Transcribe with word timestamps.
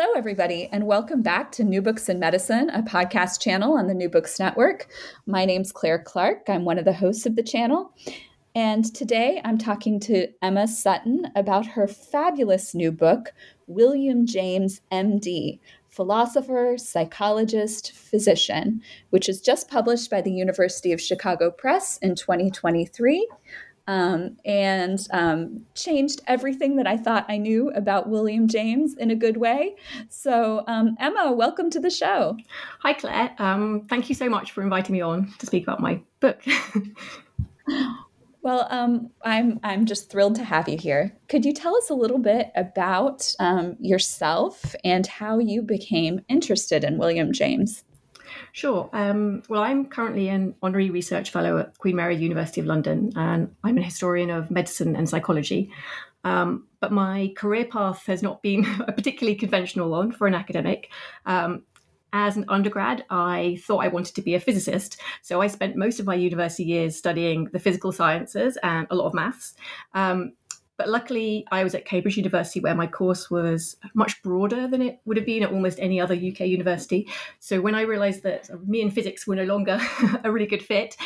Hello, 0.00 0.12
everybody, 0.14 0.68
and 0.70 0.86
welcome 0.86 1.22
back 1.22 1.50
to 1.50 1.64
New 1.64 1.82
Books 1.82 2.08
in 2.08 2.20
Medicine, 2.20 2.70
a 2.70 2.84
podcast 2.84 3.40
channel 3.40 3.76
on 3.76 3.88
the 3.88 3.94
New 3.94 4.08
Books 4.08 4.38
Network. 4.38 4.86
My 5.26 5.44
name's 5.44 5.72
Claire 5.72 5.98
Clark. 5.98 6.44
I'm 6.46 6.64
one 6.64 6.78
of 6.78 6.84
the 6.84 6.92
hosts 6.92 7.26
of 7.26 7.34
the 7.34 7.42
channel. 7.42 7.92
And 8.54 8.94
today 8.94 9.40
I'm 9.44 9.58
talking 9.58 9.98
to 10.02 10.28
Emma 10.40 10.68
Sutton 10.68 11.26
about 11.34 11.66
her 11.66 11.88
fabulous 11.88 12.76
new 12.76 12.92
book, 12.92 13.32
William 13.66 14.24
James, 14.24 14.82
MD 14.92 15.58
Philosopher, 15.88 16.76
Psychologist, 16.78 17.90
Physician, 17.90 18.80
which 19.10 19.28
is 19.28 19.40
just 19.40 19.68
published 19.68 20.12
by 20.12 20.20
the 20.20 20.30
University 20.30 20.92
of 20.92 21.00
Chicago 21.00 21.50
Press 21.50 21.98
in 21.98 22.14
2023 22.14 23.28
um, 23.88 24.36
and 24.44 25.04
um, 25.10 25.64
changed 25.74 26.20
everything 26.26 26.76
that 26.76 26.86
I 26.86 26.96
thought 26.96 27.24
I 27.28 27.38
knew 27.38 27.70
about 27.70 28.08
William 28.08 28.46
James 28.46 28.94
in 28.94 29.10
a 29.10 29.16
good 29.16 29.38
way. 29.38 29.76
So, 30.10 30.62
um, 30.68 30.94
Emma, 31.00 31.32
welcome 31.32 31.70
to 31.70 31.80
the 31.80 31.90
show. 31.90 32.36
Hi, 32.80 32.92
Claire. 32.92 33.34
Um, 33.38 33.86
thank 33.88 34.10
you 34.10 34.14
so 34.14 34.28
much 34.28 34.52
for 34.52 34.62
inviting 34.62 34.92
me 34.92 35.00
on 35.00 35.32
to 35.38 35.46
speak 35.46 35.62
about 35.62 35.80
my 35.80 36.00
book. 36.20 36.42
well, 38.42 38.68
um, 38.70 39.10
I'm 39.24 39.58
I'm 39.62 39.86
just 39.86 40.10
thrilled 40.10 40.36
to 40.36 40.44
have 40.44 40.68
you 40.68 40.76
here. 40.76 41.16
Could 41.28 41.46
you 41.46 41.54
tell 41.54 41.74
us 41.74 41.88
a 41.88 41.94
little 41.94 42.18
bit 42.18 42.52
about 42.56 43.34
um, 43.40 43.76
yourself 43.80 44.74
and 44.84 45.06
how 45.06 45.38
you 45.38 45.62
became 45.62 46.20
interested 46.28 46.84
in 46.84 46.98
William 46.98 47.32
James? 47.32 47.84
Sure. 48.52 48.88
Um, 48.92 49.42
well, 49.48 49.62
I'm 49.62 49.86
currently 49.86 50.28
an 50.28 50.54
honorary 50.62 50.90
research 50.90 51.30
fellow 51.30 51.58
at 51.58 51.78
Queen 51.78 51.96
Mary 51.96 52.16
University 52.16 52.60
of 52.60 52.66
London, 52.66 53.12
and 53.16 53.54
I'm 53.64 53.76
an 53.76 53.82
historian 53.82 54.30
of 54.30 54.50
medicine 54.50 54.96
and 54.96 55.08
psychology. 55.08 55.70
Um, 56.24 56.66
but 56.80 56.92
my 56.92 57.32
career 57.36 57.64
path 57.64 58.04
has 58.06 58.22
not 58.22 58.42
been 58.42 58.66
a 58.86 58.92
particularly 58.92 59.36
conventional 59.36 59.90
one 59.90 60.12
for 60.12 60.26
an 60.26 60.34
academic. 60.34 60.90
Um, 61.26 61.62
as 62.12 62.36
an 62.36 62.46
undergrad, 62.48 63.04
I 63.10 63.58
thought 63.66 63.84
I 63.84 63.88
wanted 63.88 64.14
to 64.14 64.22
be 64.22 64.34
a 64.34 64.40
physicist. 64.40 65.00
So 65.22 65.42
I 65.42 65.46
spent 65.46 65.76
most 65.76 66.00
of 66.00 66.06
my 66.06 66.14
university 66.14 66.64
years 66.64 66.96
studying 66.96 67.48
the 67.52 67.58
physical 67.58 67.92
sciences 67.92 68.56
and 68.62 68.86
a 68.90 68.94
lot 68.94 69.06
of 69.06 69.14
maths. 69.14 69.54
Um, 69.92 70.32
but 70.78 70.88
luckily, 70.88 71.44
I 71.50 71.64
was 71.64 71.74
at 71.74 71.84
Cambridge 71.84 72.16
University 72.16 72.60
where 72.60 72.74
my 72.74 72.86
course 72.86 73.28
was 73.28 73.76
much 73.94 74.22
broader 74.22 74.68
than 74.68 74.80
it 74.80 75.00
would 75.04 75.16
have 75.16 75.26
been 75.26 75.42
at 75.42 75.50
almost 75.50 75.80
any 75.80 76.00
other 76.00 76.14
UK 76.14 76.42
university. 76.42 77.08
So 77.40 77.60
when 77.60 77.74
I 77.74 77.80
realized 77.80 78.22
that 78.22 78.48
me 78.66 78.80
and 78.80 78.94
physics 78.94 79.26
were 79.26 79.34
no 79.34 79.42
longer 79.42 79.80
a 80.24 80.30
really 80.30 80.46
good 80.46 80.62
fit, 80.62 80.96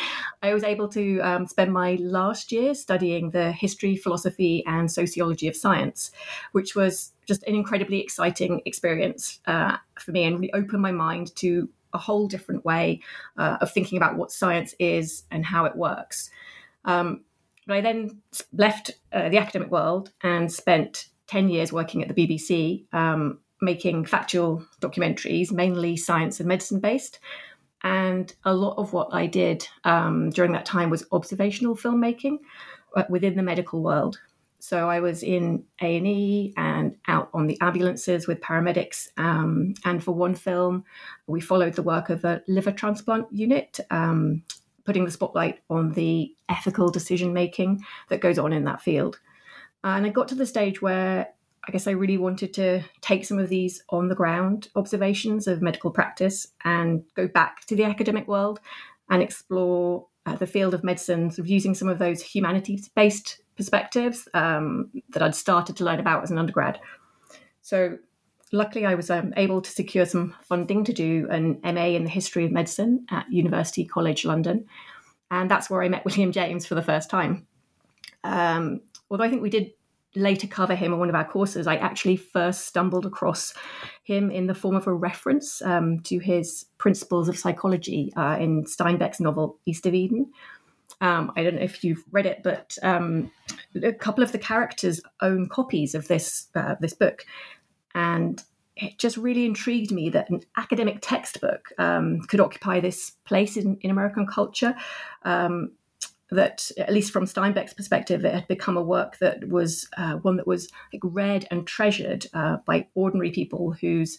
I 0.43 0.53
was 0.53 0.63
able 0.63 0.87
to 0.89 1.19
um, 1.21 1.47
spend 1.47 1.73
my 1.73 1.95
last 1.95 2.51
year 2.51 2.75
studying 2.75 3.31
the 3.31 3.51
history, 3.51 3.95
philosophy, 3.95 4.63
and 4.67 4.91
sociology 4.91 5.47
of 5.47 5.55
science, 5.55 6.11
which 6.51 6.75
was 6.75 7.11
just 7.25 7.41
an 7.43 7.55
incredibly 7.55 7.99
exciting 7.99 8.61
experience 8.65 9.39
uh, 9.47 9.77
for 9.99 10.11
me 10.11 10.23
and 10.23 10.35
really 10.35 10.53
opened 10.53 10.83
my 10.83 10.91
mind 10.91 11.35
to 11.37 11.67
a 11.93 11.97
whole 11.97 12.27
different 12.27 12.63
way 12.63 12.99
uh, 13.37 13.57
of 13.59 13.71
thinking 13.71 13.97
about 13.97 14.17
what 14.17 14.31
science 14.31 14.75
is 14.77 15.23
and 15.31 15.43
how 15.43 15.65
it 15.65 15.75
works. 15.75 16.29
Um, 16.85 17.21
but 17.67 17.77
I 17.77 17.81
then 17.81 18.21
left 18.51 18.91
uh, 19.11 19.29
the 19.29 19.37
academic 19.37 19.71
world 19.71 20.11
and 20.21 20.51
spent 20.51 21.07
10 21.27 21.49
years 21.49 21.71
working 21.71 22.03
at 22.03 22.13
the 22.13 22.27
BBC, 22.27 22.85
um, 22.93 23.39
making 23.61 24.05
factual 24.05 24.65
documentaries, 24.81 25.51
mainly 25.51 25.95
science 25.95 26.39
and 26.39 26.47
medicine 26.47 26.79
based. 26.79 27.19
And 27.83 28.33
a 28.45 28.53
lot 28.53 28.77
of 28.77 28.93
what 28.93 29.09
I 29.13 29.27
did 29.27 29.67
um, 29.83 30.29
during 30.29 30.53
that 30.53 30.65
time 30.65 30.89
was 30.89 31.05
observational 31.11 31.75
filmmaking 31.75 32.37
uh, 32.95 33.03
within 33.09 33.35
the 33.35 33.43
medical 33.43 33.81
world. 33.81 34.19
So 34.59 34.89
I 34.89 35.01
was 35.01 35.23
in 35.23 35.65
A 35.81 35.97
and 35.97 36.07
E 36.07 36.53
and 36.55 36.95
out 37.09 37.29
on 37.33 37.47
the 37.47 37.59
ambulances 37.59 38.27
with 38.27 38.39
paramedics. 38.39 39.09
Um, 39.17 39.73
and 39.83 40.01
for 40.01 40.13
one 40.13 40.35
film, 40.35 40.85
we 41.27 41.41
followed 41.41 41.73
the 41.73 41.83
work 41.83 42.09
of 42.09 42.23
a 42.23 42.41
liver 42.47 42.71
transplant 42.71 43.27
unit 43.29 43.81
um, 43.91 44.43
putting 44.85 45.05
the 45.05 45.11
spotlight 45.11 45.59
on 45.69 45.91
the 45.93 46.33
ethical 46.49 46.89
decision 46.89 47.33
making 47.33 47.83
that 48.09 48.21
goes 48.21 48.37
on 48.37 48.53
in 48.53 48.65
that 48.65 48.81
field. 48.81 49.19
And 49.83 50.05
I 50.05 50.09
got 50.09 50.27
to 50.29 50.35
the 50.35 50.45
stage 50.45 50.81
where 50.81 51.27
I 51.67 51.71
guess 51.71 51.87
I 51.87 51.91
really 51.91 52.17
wanted 52.17 52.53
to 52.55 52.81
take 53.01 53.25
some 53.25 53.39
of 53.39 53.49
these 53.49 53.83
on 53.89 54.09
the 54.09 54.15
ground 54.15 54.67
observations 54.75 55.47
of 55.47 55.61
medical 55.61 55.91
practice 55.91 56.47
and 56.65 57.03
go 57.15 57.27
back 57.27 57.65
to 57.67 57.75
the 57.75 57.85
academic 57.85 58.27
world 58.27 58.59
and 59.09 59.21
explore 59.21 60.07
uh, 60.25 60.35
the 60.35 60.47
field 60.47 60.73
of 60.73 60.83
medicine, 60.83 61.29
sort 61.31 61.39
of 61.39 61.47
using 61.47 61.73
some 61.73 61.87
of 61.87 61.99
those 61.99 62.21
humanities 62.21 62.89
based 62.89 63.41
perspectives 63.55 64.27
um, 64.33 64.89
that 65.09 65.21
I'd 65.21 65.35
started 65.35 65.77
to 65.77 65.83
learn 65.83 65.99
about 65.99 66.23
as 66.23 66.31
an 66.31 66.37
undergrad. 66.37 66.79
So 67.61 67.97
luckily, 68.53 68.85
I 68.85 68.95
was 68.95 69.09
um, 69.09 69.33
able 69.35 69.61
to 69.61 69.69
secure 69.69 70.05
some 70.05 70.35
funding 70.43 70.85
to 70.85 70.93
do 70.93 71.27
an 71.29 71.59
MA 71.63 71.87
in 71.87 72.05
the 72.05 72.09
history 72.09 72.45
of 72.45 72.51
medicine 72.51 73.05
at 73.09 73.29
University 73.29 73.83
College 73.83 74.23
London. 74.23 74.65
And 75.31 75.51
that's 75.51 75.69
where 75.69 75.83
I 75.83 75.89
met 75.89 76.05
William 76.05 76.31
James 76.31 76.65
for 76.65 76.75
the 76.75 76.81
first 76.81 77.09
time. 77.09 77.47
Um, 78.23 78.81
although 79.09 79.25
I 79.25 79.29
think 79.29 79.41
we 79.41 79.49
did 79.49 79.71
later 80.15 80.45
cover 80.45 80.75
him 80.75 80.93
in 80.93 80.99
one 80.99 81.09
of 81.09 81.15
our 81.15 81.25
courses, 81.25 81.65
I 81.65 81.75
actually 81.77 82.17
first 82.17 82.67
stumbled 82.67 83.05
across 83.05 83.53
him 84.03 84.29
in 84.29 84.45
the 84.45 84.53
form 84.53 84.75
of 84.75 84.85
a 84.85 84.93
reference 84.93 85.61
um, 85.63 85.99
to 86.01 86.19
his 86.19 86.65
principles 86.77 87.27
of 87.27 87.37
psychology 87.37 88.13
uh, 88.15 88.37
in 88.39 88.63
Steinbeck's 88.65 89.19
novel 89.19 89.59
East 89.65 89.87
of 89.87 89.95
Eden. 89.95 90.31
Um, 91.01 91.31
I 91.35 91.43
don't 91.43 91.55
know 91.55 91.61
if 91.61 91.83
you've 91.83 92.03
read 92.11 92.27
it, 92.27 92.41
but 92.43 92.77
um, 92.83 93.31
a 93.81 93.91
couple 93.91 94.23
of 94.23 94.31
the 94.31 94.37
characters 94.37 95.01
own 95.21 95.49
copies 95.49 95.95
of 95.95 96.07
this 96.07 96.47
uh, 96.55 96.75
this 96.79 96.93
book, 96.93 97.25
and 97.95 98.43
it 98.75 98.97
just 98.97 99.17
really 99.17 99.45
intrigued 99.45 99.91
me 99.91 100.09
that 100.09 100.29
an 100.29 100.41
academic 100.57 100.99
textbook 101.01 101.69
um, 101.77 102.21
could 102.21 102.39
occupy 102.39 102.79
this 102.79 103.11
place 103.25 103.55
in, 103.55 103.77
in 103.81 103.91
American 103.91 104.25
culture. 104.25 104.75
Um, 105.23 105.71
that, 106.31 106.71
at 106.79 106.91
least 106.91 107.11
from 107.11 107.25
Steinbeck's 107.25 107.75
perspective, 107.75 108.25
it 108.25 108.33
had 108.33 108.47
become 108.47 108.75
a 108.75 108.81
work 108.81 109.19
that 109.19 109.47
was 109.47 109.87
uh, 109.97 110.13
one 110.15 110.37
that 110.37 110.47
was 110.47 110.67
like, 110.91 111.01
read 111.03 111.47
and 111.51 111.67
treasured 111.67 112.25
uh, 112.33 112.57
by 112.65 112.87
ordinary 112.95 113.29
people 113.29 113.73
whose, 113.73 114.17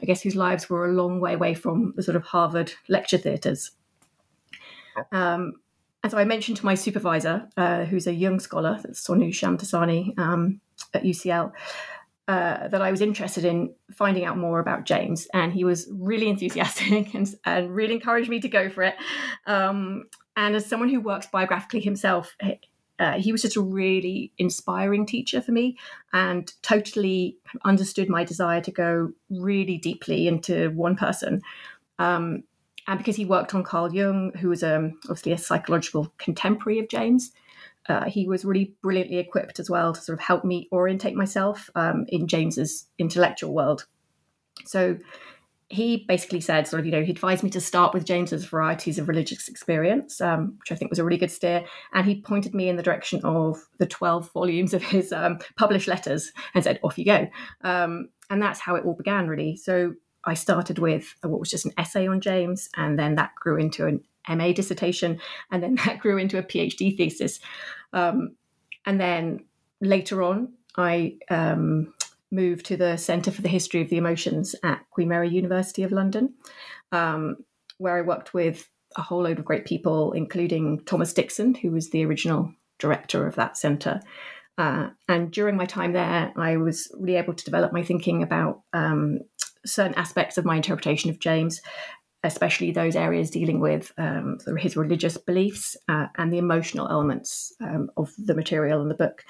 I 0.00 0.06
guess, 0.06 0.22
whose 0.22 0.34
lives 0.34 0.68
were 0.68 0.86
a 0.86 0.92
long 0.92 1.20
way 1.20 1.34
away 1.34 1.54
from 1.54 1.92
the 1.94 2.02
sort 2.02 2.16
of 2.16 2.24
Harvard 2.24 2.72
lecture 2.88 3.18
theatres. 3.18 3.70
Um, 5.12 5.54
and 6.02 6.10
so 6.10 6.18
I 6.18 6.24
mentioned 6.24 6.56
to 6.58 6.66
my 6.66 6.74
supervisor, 6.74 7.48
uh, 7.56 7.84
who's 7.84 8.08
a 8.08 8.12
Jung 8.12 8.40
scholar, 8.40 8.78
that's 8.82 9.06
Sonu 9.06 9.28
Shamdasani 9.28 10.18
um, 10.18 10.60
at 10.92 11.04
UCL, 11.04 11.52
uh, 12.32 12.66
that 12.68 12.80
I 12.80 12.90
was 12.90 13.02
interested 13.02 13.44
in 13.44 13.74
finding 13.92 14.24
out 14.24 14.38
more 14.38 14.58
about 14.58 14.86
James, 14.86 15.28
and 15.34 15.52
he 15.52 15.64
was 15.64 15.86
really 15.92 16.30
enthusiastic 16.30 17.12
and, 17.14 17.34
and 17.44 17.76
really 17.76 17.92
encouraged 17.92 18.30
me 18.30 18.40
to 18.40 18.48
go 18.48 18.70
for 18.70 18.84
it. 18.84 18.94
Um, 19.46 20.04
and 20.34 20.56
as 20.56 20.64
someone 20.64 20.88
who 20.88 20.98
works 20.98 21.26
biographically 21.26 21.80
himself, 21.80 22.34
uh, 22.98 23.18
he 23.18 23.32
was 23.32 23.42
just 23.42 23.56
a 23.56 23.60
really 23.60 24.32
inspiring 24.38 25.04
teacher 25.04 25.42
for 25.42 25.52
me 25.52 25.76
and 26.14 26.50
totally 26.62 27.36
understood 27.66 28.08
my 28.08 28.24
desire 28.24 28.62
to 28.62 28.70
go 28.70 29.12
really 29.28 29.76
deeply 29.76 30.26
into 30.26 30.70
one 30.70 30.96
person. 30.96 31.42
Um, 31.98 32.44
and 32.86 32.96
because 32.96 33.16
he 33.16 33.26
worked 33.26 33.54
on 33.54 33.62
Carl 33.62 33.92
Jung, 33.92 34.32
who 34.38 34.48
was 34.48 34.62
um, 34.62 34.98
obviously 35.04 35.32
a 35.32 35.38
psychological 35.38 36.10
contemporary 36.16 36.78
of 36.78 36.88
James, 36.88 37.32
uh, 37.88 38.04
he 38.04 38.26
was 38.26 38.44
really 38.44 38.74
brilliantly 38.82 39.18
equipped 39.18 39.58
as 39.58 39.68
well 39.68 39.92
to 39.92 40.00
sort 40.00 40.18
of 40.18 40.24
help 40.24 40.44
me 40.44 40.68
orientate 40.72 41.14
myself 41.14 41.68
um, 41.74 42.04
in 42.08 42.28
James's 42.28 42.86
intellectual 42.98 43.52
world. 43.52 43.86
So 44.64 44.98
he 45.68 46.04
basically 46.06 46.40
said, 46.40 46.68
sort 46.68 46.80
of, 46.80 46.86
you 46.86 46.92
know, 46.92 47.02
he 47.02 47.10
advised 47.10 47.42
me 47.42 47.48
to 47.48 47.60
start 47.60 47.94
with 47.94 48.04
James's 48.04 48.44
varieties 48.44 48.98
of 48.98 49.08
religious 49.08 49.48
experience, 49.48 50.20
um, 50.20 50.58
which 50.60 50.70
I 50.70 50.74
think 50.74 50.90
was 50.90 50.98
a 50.98 51.04
really 51.04 51.16
good 51.16 51.30
steer. 51.30 51.64
And 51.94 52.06
he 52.06 52.20
pointed 52.20 52.54
me 52.54 52.68
in 52.68 52.76
the 52.76 52.82
direction 52.82 53.22
of 53.24 53.58
the 53.78 53.86
12 53.86 54.30
volumes 54.32 54.74
of 54.74 54.82
his 54.82 55.12
um, 55.12 55.38
published 55.56 55.88
letters 55.88 56.30
and 56.54 56.62
said, 56.62 56.78
off 56.84 56.98
you 56.98 57.06
go. 57.06 57.26
Um, 57.62 58.10
and 58.28 58.42
that's 58.42 58.60
how 58.60 58.74
it 58.74 58.84
all 58.84 58.94
began, 58.94 59.28
really. 59.28 59.56
So 59.56 59.94
I 60.24 60.34
started 60.34 60.78
with 60.78 61.14
what 61.22 61.40
was 61.40 61.50
just 61.50 61.64
an 61.64 61.72
essay 61.78 62.06
on 62.06 62.20
James, 62.20 62.68
and 62.76 62.98
then 62.98 63.16
that 63.16 63.34
grew 63.34 63.56
into 63.58 63.86
an 63.86 64.04
MA 64.28 64.52
dissertation, 64.52 65.20
and 65.50 65.62
then 65.62 65.74
that 65.86 65.98
grew 65.98 66.18
into 66.18 66.38
a 66.38 66.42
PhD 66.42 66.96
thesis. 66.96 67.40
Um, 67.92 68.36
and 68.84 69.00
then 69.00 69.44
later 69.80 70.22
on, 70.22 70.54
I 70.76 71.16
um, 71.30 71.92
moved 72.30 72.66
to 72.66 72.76
the 72.76 72.96
Centre 72.96 73.30
for 73.30 73.42
the 73.42 73.48
History 73.48 73.82
of 73.82 73.90
the 73.90 73.98
Emotions 73.98 74.54
at 74.64 74.88
Queen 74.90 75.08
Mary 75.08 75.28
University 75.28 75.82
of 75.82 75.92
London, 75.92 76.34
um, 76.90 77.36
where 77.78 77.96
I 77.96 78.02
worked 78.02 78.34
with 78.34 78.68
a 78.96 79.02
whole 79.02 79.22
load 79.22 79.38
of 79.38 79.44
great 79.44 79.64
people, 79.64 80.12
including 80.12 80.82
Thomas 80.84 81.12
Dixon, 81.12 81.54
who 81.54 81.70
was 81.70 81.90
the 81.90 82.04
original 82.04 82.52
director 82.78 83.26
of 83.26 83.36
that 83.36 83.56
centre. 83.56 84.00
Uh, 84.58 84.88
and 85.08 85.30
during 85.30 85.56
my 85.56 85.64
time 85.64 85.92
there, 85.92 86.32
I 86.36 86.56
was 86.56 86.90
really 86.98 87.16
able 87.16 87.34
to 87.34 87.44
develop 87.44 87.72
my 87.72 87.82
thinking 87.82 88.22
about 88.22 88.62
um, 88.72 89.20
certain 89.64 89.94
aspects 89.94 90.36
of 90.36 90.44
my 90.44 90.56
interpretation 90.56 91.10
of 91.10 91.18
James 91.18 91.60
especially 92.24 92.70
those 92.70 92.96
areas 92.96 93.30
dealing 93.30 93.60
with 93.60 93.92
um, 93.98 94.38
his 94.58 94.76
religious 94.76 95.16
beliefs 95.16 95.76
uh, 95.88 96.06
and 96.16 96.32
the 96.32 96.38
emotional 96.38 96.88
elements 96.88 97.52
um, 97.60 97.90
of 97.96 98.12
the 98.18 98.34
material 98.34 98.80
in 98.82 98.88
the 98.88 98.94
book. 98.94 99.24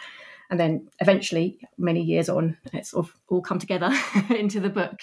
And 0.50 0.60
then 0.60 0.88
eventually, 1.00 1.58
many 1.78 2.02
years 2.02 2.28
on, 2.28 2.58
it's 2.74 2.90
sort 2.90 3.06
of 3.06 3.14
all 3.28 3.40
come 3.40 3.58
together 3.58 3.90
into 4.30 4.60
the 4.60 4.68
book. 4.68 5.00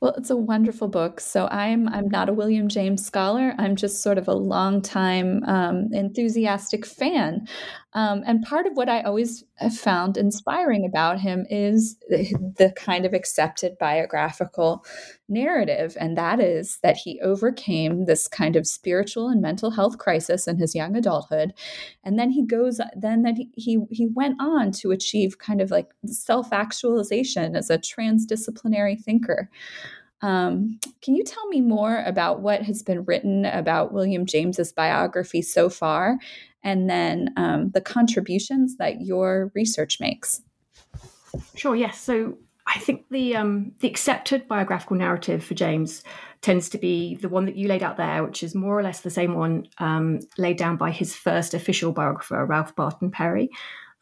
Well, 0.00 0.14
it's 0.16 0.30
a 0.30 0.36
wonderful 0.36 0.88
book. 0.88 1.20
So 1.20 1.46
I'm 1.48 1.88
I'm 1.88 2.08
not 2.08 2.28
a 2.28 2.32
William 2.32 2.68
James 2.68 3.04
scholar. 3.04 3.54
I'm 3.58 3.76
just 3.76 4.02
sort 4.02 4.16
of 4.16 4.28
a 4.28 4.34
long 4.34 4.80
time 4.80 5.44
um, 5.44 5.88
enthusiastic 5.92 6.86
fan. 6.86 7.46
Um, 7.92 8.22
and 8.26 8.42
part 8.42 8.66
of 8.66 8.76
what 8.76 8.88
I 8.88 9.02
always 9.02 9.44
found 9.70 10.16
inspiring 10.16 10.84
about 10.84 11.20
him 11.20 11.46
is 11.50 11.96
the, 12.08 12.72
kind 12.76 13.04
of 13.04 13.14
accepted 13.14 13.76
biographical 13.78 14.84
narrative, 15.28 15.96
and 16.00 16.16
that 16.16 16.40
is 16.40 16.78
that 16.82 16.96
he 16.96 17.20
overcame 17.22 18.04
this 18.04 18.28
kind 18.28 18.56
of 18.56 18.66
spiritual 18.66 19.28
and 19.28 19.42
mental 19.42 19.70
health 19.70 19.98
crisis 19.98 20.46
in 20.46 20.58
his 20.58 20.74
young 20.74 20.96
adulthood, 20.96 21.52
and 22.04 22.18
then 22.18 22.30
he 22.30 22.44
goes 22.44 22.80
then 22.96 23.22
that 23.22 23.34
he 23.36 23.50
he, 23.56 23.78
he 23.90 24.06
went 24.06 24.36
on 24.40 24.70
to 24.72 24.90
achieve 24.90 25.38
kind 25.38 25.60
of 25.60 25.70
like 25.70 25.88
self 26.06 26.52
actualization 26.52 27.56
as 27.56 27.70
a 27.70 27.78
transdisciplinary 27.78 29.00
thinker. 29.00 29.50
Um, 30.20 30.80
can 31.00 31.14
you 31.14 31.22
tell 31.22 31.46
me 31.46 31.60
more 31.60 32.02
about 32.04 32.40
what 32.40 32.62
has 32.62 32.82
been 32.82 33.04
written 33.04 33.44
about 33.44 33.92
William 33.92 34.26
James's 34.26 34.72
biography 34.72 35.42
so 35.42 35.68
far, 35.68 36.18
and 36.62 36.88
then 36.88 37.32
um, 37.36 37.70
the 37.70 37.80
contributions 37.80 38.76
that 38.76 39.00
your 39.00 39.52
research 39.54 39.98
makes? 40.00 40.42
Sure. 41.54 41.76
Yes. 41.76 42.00
So 42.00 42.38
I 42.66 42.78
think 42.78 43.06
the 43.10 43.36
um, 43.36 43.72
the 43.80 43.88
accepted 43.88 44.46
biographical 44.46 44.96
narrative 44.96 45.42
for 45.42 45.54
James 45.54 46.02
tends 46.42 46.68
to 46.70 46.78
be 46.78 47.16
the 47.16 47.28
one 47.28 47.46
that 47.46 47.56
you 47.56 47.66
laid 47.66 47.82
out 47.82 47.96
there, 47.96 48.22
which 48.22 48.42
is 48.42 48.54
more 48.54 48.78
or 48.78 48.82
less 48.82 49.00
the 49.00 49.10
same 49.10 49.34
one 49.34 49.66
um, 49.78 50.20
laid 50.36 50.56
down 50.56 50.76
by 50.76 50.90
his 50.90 51.14
first 51.14 51.54
official 51.54 51.92
biographer, 51.92 52.44
Ralph 52.44 52.76
Barton 52.76 53.10
Perry. 53.10 53.48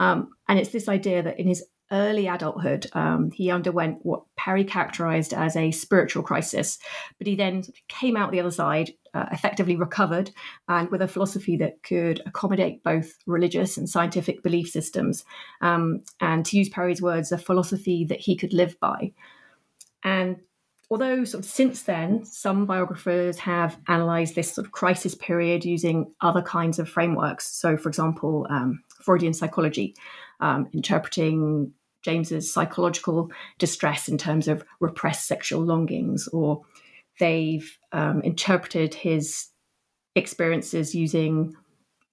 Um, 0.01 0.31
and 0.49 0.59
it's 0.59 0.71
this 0.71 0.89
idea 0.89 1.23
that 1.23 1.39
in 1.39 1.47
his 1.47 1.65
early 1.93 2.27
adulthood, 2.27 2.87
um, 2.93 3.31
he 3.31 3.51
underwent 3.51 3.99
what 4.03 4.23
Perry 4.37 4.65
characterized 4.65 5.33
as 5.33 5.57
a 5.57 5.71
spiritual 5.71 6.23
crisis, 6.23 6.79
but 7.19 7.27
he 7.27 7.37
then 7.37 7.65
came 7.89 8.17
out 8.17 8.33
the 8.33 8.41
other 8.41 8.51
side, 8.51 8.91
uh, 9.15 9.27
effectively 9.33 9.77
recovered, 9.77 10.31
and 10.69 10.91
with 10.91 11.03
a 11.03 11.09
philosophy 11.09 11.57
that 11.57 11.83
could 11.83 12.21
accommodate 12.27 12.83
both 12.83 13.15
religious 13.27 13.77
and 13.77 13.89
scientific 13.89 14.43
belief 14.43 14.69
systems. 14.69 15.25
Um, 15.61 16.01
and 16.21 16.45
to 16.47 16.59
use 16.59 16.69
Perry's 16.69 17.03
words, 17.03 17.33
a 17.33 17.39
philosophy 17.39 18.05
that 18.09 18.21
he 18.21 18.37
could 18.37 18.53
live 18.53 18.79
by. 18.81 19.13
And 20.03 20.37
although 20.91 21.25
sort 21.25 21.45
of 21.45 21.51
since 21.51 21.83
then 21.83 22.25
some 22.25 22.67
biographers 22.67 23.39
have 23.39 23.79
analyzed 23.89 24.35
this 24.35 24.53
sort 24.53 24.67
of 24.67 24.73
crisis 24.73 25.15
period 25.15 25.65
using 25.65 26.13
other 26.21 26.43
kinds 26.43 26.79
of 26.79 26.89
frameworks 26.89 27.47
so 27.49 27.77
for 27.77 27.89
example 27.89 28.47
um, 28.51 28.83
freudian 29.03 29.33
psychology 29.33 29.95
um, 30.41 30.69
interpreting 30.73 31.73
James's 32.07 32.53
psychological 32.53 33.31
distress 33.59 34.09
in 34.09 34.17
terms 34.17 34.47
of 34.47 34.65
repressed 34.79 35.27
sexual 35.27 35.61
longings, 35.61 36.29
or 36.29 36.63
they've 37.19 37.79
um, 37.93 38.23
interpreted 38.23 38.95
his 38.95 39.49
experiences 40.15 40.95
using 40.95 41.55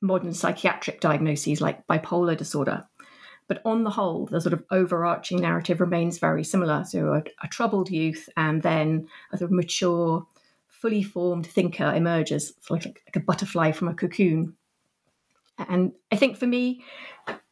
modern 0.01 0.33
psychiatric 0.33 0.99
diagnoses 0.99 1.61
like 1.61 1.85
bipolar 1.85 2.35
disorder. 2.35 2.83
But 3.47 3.61
on 3.65 3.83
the 3.83 3.91
whole, 3.91 4.25
the 4.25 4.41
sort 4.41 4.53
of 4.53 4.63
overarching 4.71 5.39
narrative 5.39 5.79
remains 5.79 6.17
very 6.17 6.43
similar. 6.43 6.83
So, 6.85 7.13
a, 7.13 7.23
a 7.43 7.47
troubled 7.47 7.91
youth, 7.91 8.27
and 8.35 8.63
then 8.63 9.07
a 9.31 9.37
sort 9.37 9.51
of 9.51 9.55
mature, 9.55 10.25
fully 10.67 11.03
formed 11.03 11.45
thinker 11.45 11.93
emerges 11.93 12.53
like, 12.69 12.85
like 12.85 13.15
a 13.15 13.19
butterfly 13.19 13.71
from 13.73 13.89
a 13.89 13.93
cocoon. 13.93 14.55
And 15.69 15.91
I 16.11 16.15
think 16.15 16.37
for 16.37 16.47
me, 16.47 16.83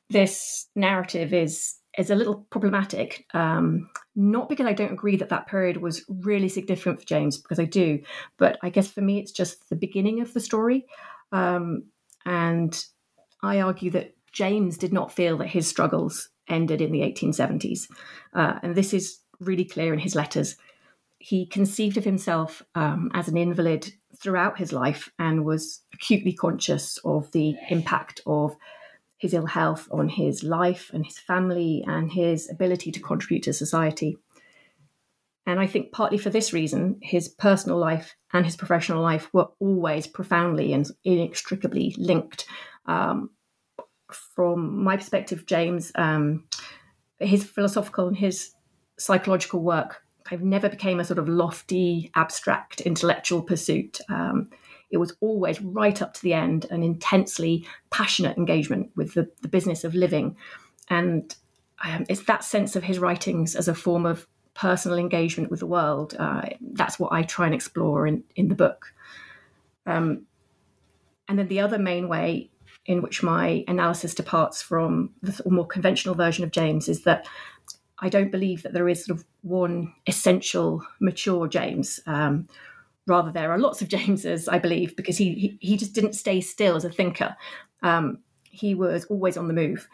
this 0.09 0.67
narrative 0.75 1.33
is 1.33 1.75
is 1.98 2.10
a 2.10 2.15
little 2.15 2.45
problematic. 2.50 3.25
Um, 3.33 3.89
not 4.15 4.50
because 4.50 4.65
I 4.65 4.74
don't 4.74 4.93
agree 4.93 5.17
that 5.17 5.29
that 5.29 5.48
period 5.48 5.77
was 5.77 6.03
really 6.07 6.50
significant 6.50 7.00
for 7.00 7.05
James, 7.05 7.38
because 7.38 7.60
I 7.60 7.65
do, 7.65 8.00
but 8.38 8.57
I 8.62 8.69
guess 8.69 8.89
for 8.89 9.01
me 9.01 9.19
it's 9.19 9.31
just 9.31 9.69
the 9.69 9.75
beginning 9.75 10.21
of 10.21 10.33
the 10.33 10.39
story, 10.39 10.86
um, 11.31 11.83
and 12.25 12.83
I 13.41 13.62
argue 13.62 13.91
that 13.91 14.15
James 14.31 14.77
did 14.77 14.93
not 14.93 15.12
feel 15.12 15.38
that 15.38 15.48
his 15.48 15.67
struggles 15.67 16.29
ended 16.48 16.81
in 16.81 16.91
the 16.91 17.01
1870s, 17.01 17.89
uh, 18.33 18.60
and 18.63 18.75
this 18.75 18.93
is 18.93 19.19
really 19.39 19.65
clear 19.65 19.93
in 19.93 20.00
his 20.00 20.15
letters. 20.15 20.55
He 21.19 21.45
conceived 21.45 21.98
of 21.98 22.03
himself 22.03 22.63
um, 22.75 23.12
as 23.13 23.27
an 23.27 23.38
invalid 23.38 23.93
throughout 24.17 24.57
his 24.57 24.71
life 24.71 25.10
and 25.19 25.45
was 25.45 25.81
acutely 25.93 26.33
conscious 26.33 26.98
of 27.03 27.31
the 27.31 27.55
impact 27.69 28.21
of 28.25 28.55
his 29.22 29.36
ill 29.36 29.46
health 29.46 29.88
on 29.92 30.10
his 30.10 30.44
life 30.44 30.90
and 30.96 31.06
his 31.06 31.20
family 31.20 31.86
and 31.88 32.12
his 32.12 32.50
ability 32.50 32.92
to 32.92 33.00
contribute 33.00 33.44
to 33.44 33.54
society. 33.54 34.18
And 35.46 35.60
I 35.60 35.68
think 35.68 35.92
partly 35.92 36.18
for 36.18 36.32
this 36.32 36.54
reason, 36.54 36.98
his 37.04 37.30
personal 37.30 37.78
life 37.78 38.16
and 38.34 38.46
his 38.46 38.56
professional 38.56 39.04
life 39.04 39.30
were 39.32 39.50
always 39.60 40.08
profoundly 40.08 40.74
and 40.74 40.88
inextricably 41.04 41.94
linked. 42.00 42.48
Um, 42.88 43.30
from 44.10 44.84
my 44.84 44.98
perspective, 44.98 45.46
James, 45.46 45.92
um, 45.94 46.46
his 47.20 47.44
philosophical 47.44 48.08
and 48.08 48.18
his 48.18 48.56
psychological 48.98 49.62
work 49.62 50.01
kind 50.24 50.42
of 50.42 50.48
never 50.48 50.68
became 50.68 51.00
a 51.00 51.04
sort 51.04 51.20
of 51.20 51.30
lofty, 51.30 52.10
abstract 52.16 52.82
intellectual 52.82 53.44
pursuit. 53.44 54.00
Um, 54.10 54.50
it 54.91 54.98
was 54.98 55.13
always 55.21 55.62
right 55.62 56.01
up 56.01 56.13
to 56.13 56.21
the 56.21 56.33
end 56.33 56.65
an 56.69 56.83
intensely 56.83 57.65
passionate 57.89 58.38
engagement 58.38 58.91
with 58.95 59.13
the, 59.13 59.29
the 59.41 59.48
business 59.48 59.83
of 59.83 59.95
living. 59.95 60.36
And 60.89 61.33
um, 61.83 62.05
it's 62.10 62.24
that 62.25 62.43
sense 62.43 62.75
of 62.75 62.83
his 62.83 63.00
writings 63.00 63.55
as 63.55 63.67
a 63.67 63.75
form 63.75 64.05
of 64.05 64.27
personal 64.53 64.98
engagement 64.98 65.50
with 65.50 65.62
the 65.62 65.67
world. 65.67 66.15
Uh, 66.19 66.41
that's 66.74 67.00
what 67.00 67.13
I 67.13 67.24
try 67.24 67.45
and 67.45 67.55
explore 67.55 68.05
in, 68.05 68.24
in 68.36 68.50
the 68.50 68.55
book. 68.55 68.93
Um, 69.86 70.25
and 71.27 71.39
then 71.39 71.48
the 71.48 71.62
other 71.62 71.79
main 71.79 72.10
way 72.10 72.50
in 72.86 73.01
which 73.01 73.24
my 73.24 73.63
analysis 73.67 74.13
departs 74.13 74.62
from 74.62 75.12
the 75.21 75.41
more 75.50 75.67
conventional 75.67 76.15
version 76.15 76.43
of 76.43 76.51
James 76.51 76.89
is 76.89 77.03
that 77.03 77.27
I 78.00 78.10
don't 78.10 78.31
believe 78.31 78.63
that 78.63 78.74
there 78.74 78.89
is 78.89 79.05
sort 79.05 79.19
of 79.19 79.25
one 79.41 79.93
essential 80.07 80.83
mature 81.00 81.48
James. 81.48 82.00
Um, 82.05 82.48
rather 83.08 83.31
there 83.31 83.51
are 83.51 83.58
lots 83.58 83.81
of 83.81 83.88
Jameses, 83.88 84.48
I 84.48 84.60
believe, 84.60 84.96
because 84.96 85.17
he 85.17 85.58
he, 85.60 85.77
just 85.77 85.93
didn't 85.93 86.13
stay 86.13 86.41
still 86.41 86.75
as 86.75 86.86
a 86.86 86.91
thinker. 86.91 87.36
Um, 87.81 88.20
he 88.43 88.75
was 88.75 89.05
always 89.05 89.38
on 89.38 89.48
the 89.48 89.53
move, 89.53 89.88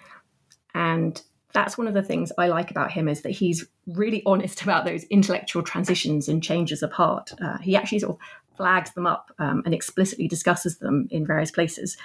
and 0.74 1.22
that's 1.54 1.78
one 1.78 1.88
of 1.88 1.94
the 1.94 2.04
things 2.04 2.32
I 2.38 2.48
like 2.48 2.70
about 2.70 2.92
him 2.92 3.08
is 3.08 3.22
that 3.22 3.32
he's 3.32 3.66
really 3.88 4.22
honest 4.26 4.62
about 4.64 4.86
those 4.86 5.04
intellectual 5.06 5.64
transitions 5.64 6.28
and 6.28 6.44
changes 6.44 6.84
of 6.84 6.92
heart. 6.92 7.32
Uh, 7.42 7.58
he 7.60 7.76
actually 7.76 8.00
sort 8.00 8.16
of 8.16 8.20
flags 8.58 8.92
them 8.94 9.08
up 9.08 9.32
um, 9.40 9.62
and 9.66 9.74
explicitly 9.74 10.28
discusses 10.28 10.80
them 10.80 11.08
in 11.12 11.26
various 11.26 11.52
places. 11.52 11.98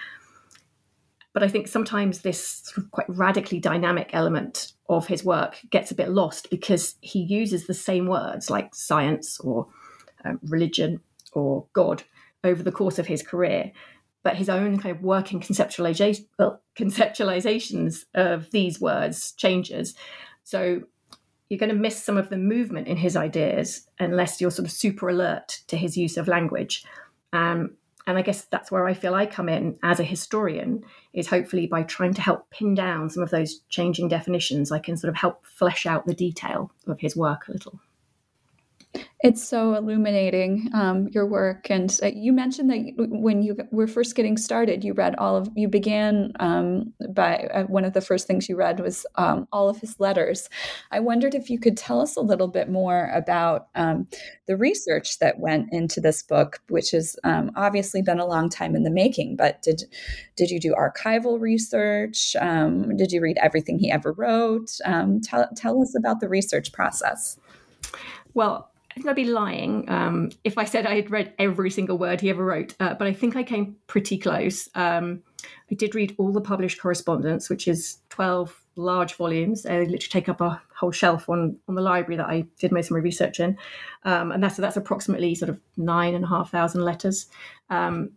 But 1.32 1.42
I 1.42 1.48
think 1.48 1.66
sometimes 1.66 2.20
this 2.20 2.70
quite 2.90 3.08
radically 3.08 3.58
dynamic 3.58 4.10
element 4.12 4.72
of 4.88 5.06
his 5.06 5.24
work 5.24 5.58
gets 5.70 5.90
a 5.90 5.94
bit 5.94 6.10
lost 6.10 6.50
because 6.50 6.96
he 7.00 7.20
uses 7.20 7.66
the 7.66 7.74
same 7.74 8.06
words 8.06 8.50
like 8.50 8.74
science 8.74 9.40
or 9.40 9.66
um, 10.24 10.40
religion 10.48 11.00
or 11.32 11.66
God 11.72 12.02
over 12.44 12.62
the 12.62 12.72
course 12.72 12.98
of 12.98 13.06
his 13.06 13.22
career. 13.22 13.72
But 14.22 14.36
his 14.36 14.48
own 14.48 14.78
kind 14.78 14.94
of 14.94 15.02
working 15.02 15.40
conceptualizations 16.76 18.04
of 18.14 18.50
these 18.50 18.80
words 18.80 19.32
changes. 19.32 19.94
So 20.44 20.82
you're 21.48 21.58
going 21.58 21.68
to 21.68 21.76
miss 21.76 22.02
some 22.02 22.16
of 22.16 22.30
the 22.30 22.38
movement 22.38 22.88
in 22.88 22.96
his 22.96 23.16
ideas 23.16 23.86
unless 23.98 24.40
you're 24.40 24.50
sort 24.50 24.66
of 24.66 24.72
super 24.72 25.10
alert 25.10 25.60
to 25.66 25.76
his 25.76 25.98
use 25.98 26.16
of 26.16 26.26
language. 26.26 26.84
Um, 27.32 27.72
and 28.06 28.18
I 28.18 28.22
guess 28.22 28.46
that's 28.46 28.70
where 28.70 28.86
I 28.86 28.94
feel 28.94 29.14
I 29.14 29.26
come 29.26 29.48
in 29.48 29.78
as 29.82 30.00
a 30.00 30.04
historian, 30.04 30.82
is 31.12 31.28
hopefully 31.28 31.66
by 31.66 31.82
trying 31.82 32.14
to 32.14 32.22
help 32.22 32.50
pin 32.50 32.74
down 32.74 33.10
some 33.10 33.22
of 33.22 33.30
those 33.30 33.60
changing 33.68 34.08
definitions, 34.08 34.72
I 34.72 34.78
can 34.78 34.96
sort 34.96 35.10
of 35.10 35.16
help 35.16 35.44
flesh 35.46 35.86
out 35.86 36.06
the 36.06 36.14
detail 36.14 36.72
of 36.86 37.00
his 37.00 37.14
work 37.14 37.46
a 37.48 37.52
little. 37.52 37.78
It's 39.22 39.46
so 39.46 39.74
illuminating 39.74 40.68
um, 40.74 41.06
your 41.12 41.26
work, 41.26 41.70
and 41.70 41.96
uh, 42.02 42.10
you 42.12 42.32
mentioned 42.32 42.70
that 42.70 43.06
when 43.08 43.40
you 43.40 43.56
were 43.70 43.86
first 43.86 44.16
getting 44.16 44.36
started, 44.36 44.82
you 44.82 44.94
read 44.94 45.14
all 45.14 45.36
of. 45.36 45.48
You 45.54 45.68
began 45.68 46.32
um, 46.40 46.92
by 47.10 47.48
uh, 47.54 47.62
one 47.64 47.84
of 47.84 47.92
the 47.92 48.00
first 48.00 48.26
things 48.26 48.48
you 48.48 48.56
read 48.56 48.80
was 48.80 49.06
um, 49.14 49.46
all 49.52 49.68
of 49.68 49.78
his 49.78 50.00
letters. 50.00 50.48
I 50.90 50.98
wondered 50.98 51.36
if 51.36 51.50
you 51.50 51.60
could 51.60 51.76
tell 51.76 52.00
us 52.00 52.16
a 52.16 52.20
little 52.20 52.48
bit 52.48 52.68
more 52.68 53.12
about 53.14 53.68
um, 53.76 54.08
the 54.48 54.56
research 54.56 55.20
that 55.20 55.38
went 55.38 55.68
into 55.72 56.00
this 56.00 56.24
book, 56.24 56.60
which 56.68 56.90
has 56.90 57.14
um, 57.22 57.52
obviously 57.54 58.02
been 58.02 58.18
a 58.18 58.26
long 58.26 58.48
time 58.48 58.74
in 58.74 58.82
the 58.82 58.90
making. 58.90 59.36
But 59.36 59.62
did 59.62 59.84
did 60.34 60.50
you 60.50 60.58
do 60.58 60.74
archival 60.74 61.40
research? 61.40 62.34
Um, 62.40 62.96
did 62.96 63.12
you 63.12 63.20
read 63.20 63.38
everything 63.40 63.78
he 63.78 63.88
ever 63.88 64.10
wrote? 64.10 64.80
tell 65.22 65.48
tell 65.54 65.80
us 65.80 65.94
about 65.96 66.18
the 66.18 66.28
research 66.28 66.72
process. 66.72 67.38
Well, 68.34 68.71
I 68.92 68.94
think 68.94 69.08
I'd 69.08 69.16
be 69.16 69.24
lying 69.24 69.88
um, 69.88 70.30
if 70.44 70.58
I 70.58 70.64
said 70.64 70.86
I 70.86 70.96
had 70.96 71.10
read 71.10 71.32
every 71.38 71.70
single 71.70 71.96
word 71.96 72.20
he 72.20 72.28
ever 72.28 72.44
wrote, 72.44 72.74
uh, 72.78 72.92
but 72.92 73.06
I 73.06 73.14
think 73.14 73.36
I 73.36 73.42
came 73.42 73.76
pretty 73.86 74.18
close. 74.18 74.68
Um, 74.74 75.22
I 75.70 75.74
did 75.74 75.94
read 75.94 76.14
all 76.18 76.30
the 76.30 76.42
published 76.42 76.80
correspondence, 76.80 77.48
which 77.48 77.66
is 77.66 77.98
12 78.10 78.62
large 78.76 79.14
volumes. 79.14 79.62
They 79.62 79.78
literally 79.78 79.98
take 79.98 80.28
up 80.28 80.42
a 80.42 80.60
whole 80.76 80.92
shelf 80.92 81.30
on, 81.30 81.56
on 81.68 81.74
the 81.74 81.80
library 81.80 82.16
that 82.16 82.28
I 82.28 82.44
did 82.58 82.70
most 82.70 82.86
of 82.86 82.92
my 82.92 82.98
research 82.98 83.40
in. 83.40 83.56
Um, 84.04 84.30
and 84.30 84.42
that's, 84.42 84.56
that's 84.56 84.76
approximately 84.76 85.34
sort 85.34 85.48
of 85.48 85.58
nine 85.78 86.14
and 86.14 86.24
a 86.24 86.28
half 86.28 86.50
thousand 86.50 86.82
letters. 86.82 87.26
Um, 87.70 88.10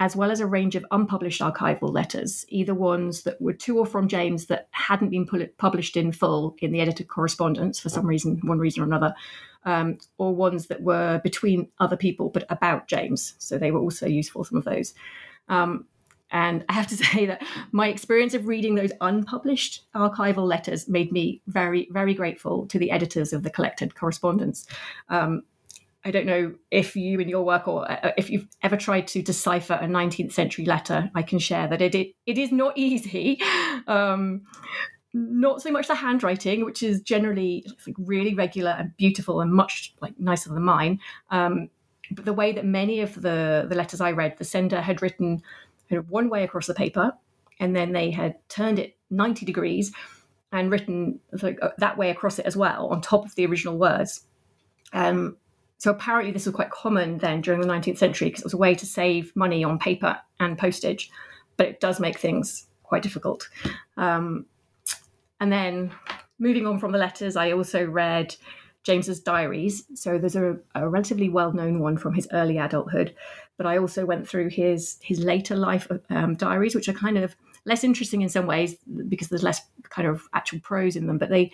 as 0.00 0.16
well 0.16 0.32
as 0.32 0.40
a 0.40 0.46
range 0.46 0.74
of 0.74 0.84
unpublished 0.90 1.40
archival 1.40 1.92
letters, 1.92 2.44
either 2.48 2.74
ones 2.74 3.22
that 3.22 3.40
were 3.40 3.52
to 3.52 3.78
or 3.78 3.86
from 3.86 4.08
James 4.08 4.46
that 4.46 4.66
hadn't 4.72 5.10
been 5.10 5.28
published 5.58 5.96
in 5.96 6.10
full 6.10 6.56
in 6.58 6.72
the 6.72 6.80
edited 6.80 7.06
correspondence 7.06 7.78
for 7.78 7.88
some 7.88 8.04
reason, 8.04 8.40
one 8.42 8.58
reason 8.58 8.82
or 8.82 8.86
another, 8.86 9.14
um, 9.64 9.98
or 10.18 10.34
ones 10.34 10.66
that 10.66 10.82
were 10.82 11.20
between 11.22 11.68
other 11.78 11.96
people 11.96 12.28
but 12.30 12.44
about 12.50 12.88
James. 12.88 13.34
So 13.38 13.58
they 13.58 13.70
were 13.70 13.80
also 13.80 14.06
useful, 14.06 14.44
some 14.44 14.58
of 14.58 14.64
those. 14.64 14.94
Um, 15.48 15.86
and 16.30 16.64
I 16.68 16.72
have 16.72 16.86
to 16.88 16.96
say 17.04 17.26
that 17.26 17.42
my 17.70 17.88
experience 17.88 18.34
of 18.34 18.46
reading 18.46 18.74
those 18.74 18.92
unpublished 19.00 19.84
archival 19.94 20.46
letters 20.46 20.88
made 20.88 21.12
me 21.12 21.42
very, 21.46 21.88
very 21.90 22.14
grateful 22.14 22.66
to 22.66 22.78
the 22.78 22.90
editors 22.90 23.32
of 23.32 23.42
the 23.42 23.50
collected 23.50 23.94
correspondence. 23.94 24.66
Um, 25.08 25.42
I 26.04 26.10
don't 26.10 26.26
know 26.26 26.54
if 26.72 26.96
you 26.96 27.20
in 27.20 27.28
your 27.28 27.44
work 27.44 27.68
or 27.68 27.88
uh, 27.88 28.10
if 28.16 28.28
you've 28.28 28.48
ever 28.62 28.76
tried 28.76 29.06
to 29.08 29.22
decipher 29.22 29.74
a 29.74 29.86
19th 29.86 30.32
century 30.32 30.64
letter. 30.64 31.10
I 31.14 31.22
can 31.22 31.38
share 31.38 31.68
that 31.68 31.80
it 31.80 31.94
it, 31.94 32.14
it 32.26 32.38
is 32.38 32.50
not 32.50 32.76
easy. 32.76 33.40
Um, 33.88 34.42
not 35.14 35.60
so 35.60 35.70
much 35.70 35.88
the 35.88 35.94
handwriting, 35.94 36.64
which 36.64 36.82
is 36.82 37.00
generally 37.00 37.64
like 37.86 37.96
really 37.98 38.34
regular 38.34 38.70
and 38.70 38.96
beautiful 38.96 39.40
and 39.40 39.52
much 39.52 39.94
like 40.00 40.18
nicer 40.18 40.50
than 40.50 40.62
mine. 40.62 41.00
Um, 41.30 41.68
but 42.10 42.24
the 42.24 42.32
way 42.32 42.52
that 42.52 42.64
many 42.64 43.00
of 43.00 43.14
the 43.14 43.66
the 43.68 43.74
letters 43.74 44.00
I 44.00 44.12
read, 44.12 44.38
the 44.38 44.44
sender 44.44 44.80
had 44.80 45.02
written 45.02 45.42
kind 45.88 45.98
of 45.98 46.10
one 46.10 46.28
way 46.28 46.44
across 46.44 46.66
the 46.66 46.74
paper, 46.74 47.12
and 47.60 47.76
then 47.76 47.92
they 47.92 48.10
had 48.10 48.36
turned 48.48 48.78
it 48.78 48.96
90 49.10 49.44
degrees 49.44 49.92
and 50.52 50.70
written 50.70 51.20
like, 51.42 51.58
uh, 51.62 51.70
that 51.78 51.96
way 51.96 52.10
across 52.10 52.38
it 52.38 52.46
as 52.46 52.56
well 52.56 52.88
on 52.88 53.00
top 53.00 53.24
of 53.24 53.34
the 53.34 53.46
original 53.46 53.78
words. 53.78 54.22
Um, 54.92 55.36
so 55.78 55.90
apparently 55.90 56.32
this 56.32 56.46
was 56.46 56.54
quite 56.54 56.70
common 56.70 57.18
then 57.18 57.40
during 57.40 57.60
the 57.60 57.66
19th 57.66 57.98
century 57.98 58.28
because 58.28 58.42
it 58.42 58.46
was 58.46 58.54
a 58.54 58.58
way 58.58 58.74
to 58.74 58.86
save 58.86 59.34
money 59.34 59.64
on 59.64 59.78
paper 59.78 60.18
and 60.38 60.58
postage, 60.58 61.10
but 61.56 61.66
it 61.66 61.80
does 61.80 61.98
make 61.98 62.18
things 62.18 62.66
quite 62.82 63.02
difficult. 63.02 63.48
Um, 63.96 64.46
and 65.42 65.50
then 65.50 65.90
moving 66.38 66.68
on 66.68 66.78
from 66.78 66.92
the 66.92 66.98
letters, 66.98 67.34
I 67.34 67.50
also 67.50 67.84
read 67.84 68.36
James's 68.84 69.18
diaries. 69.18 69.82
So 69.94 70.16
there's 70.16 70.36
a, 70.36 70.56
a 70.76 70.88
relatively 70.88 71.28
well-known 71.28 71.80
one 71.80 71.96
from 71.96 72.14
his 72.14 72.28
early 72.32 72.58
adulthood, 72.58 73.16
but 73.56 73.66
I 73.66 73.78
also 73.78 74.06
went 74.06 74.28
through 74.28 74.50
his 74.50 74.98
his 75.02 75.18
later 75.18 75.56
life 75.56 75.88
um, 76.10 76.36
diaries, 76.36 76.76
which 76.76 76.88
are 76.88 76.92
kind 76.92 77.18
of 77.18 77.34
less 77.64 77.82
interesting 77.82 78.22
in 78.22 78.28
some 78.28 78.46
ways 78.46 78.76
because 79.08 79.30
there's 79.30 79.42
less 79.42 79.60
kind 79.90 80.06
of 80.06 80.22
actual 80.32 80.60
prose 80.60 80.94
in 80.94 81.08
them, 81.08 81.18
but 81.18 81.28
they 81.28 81.50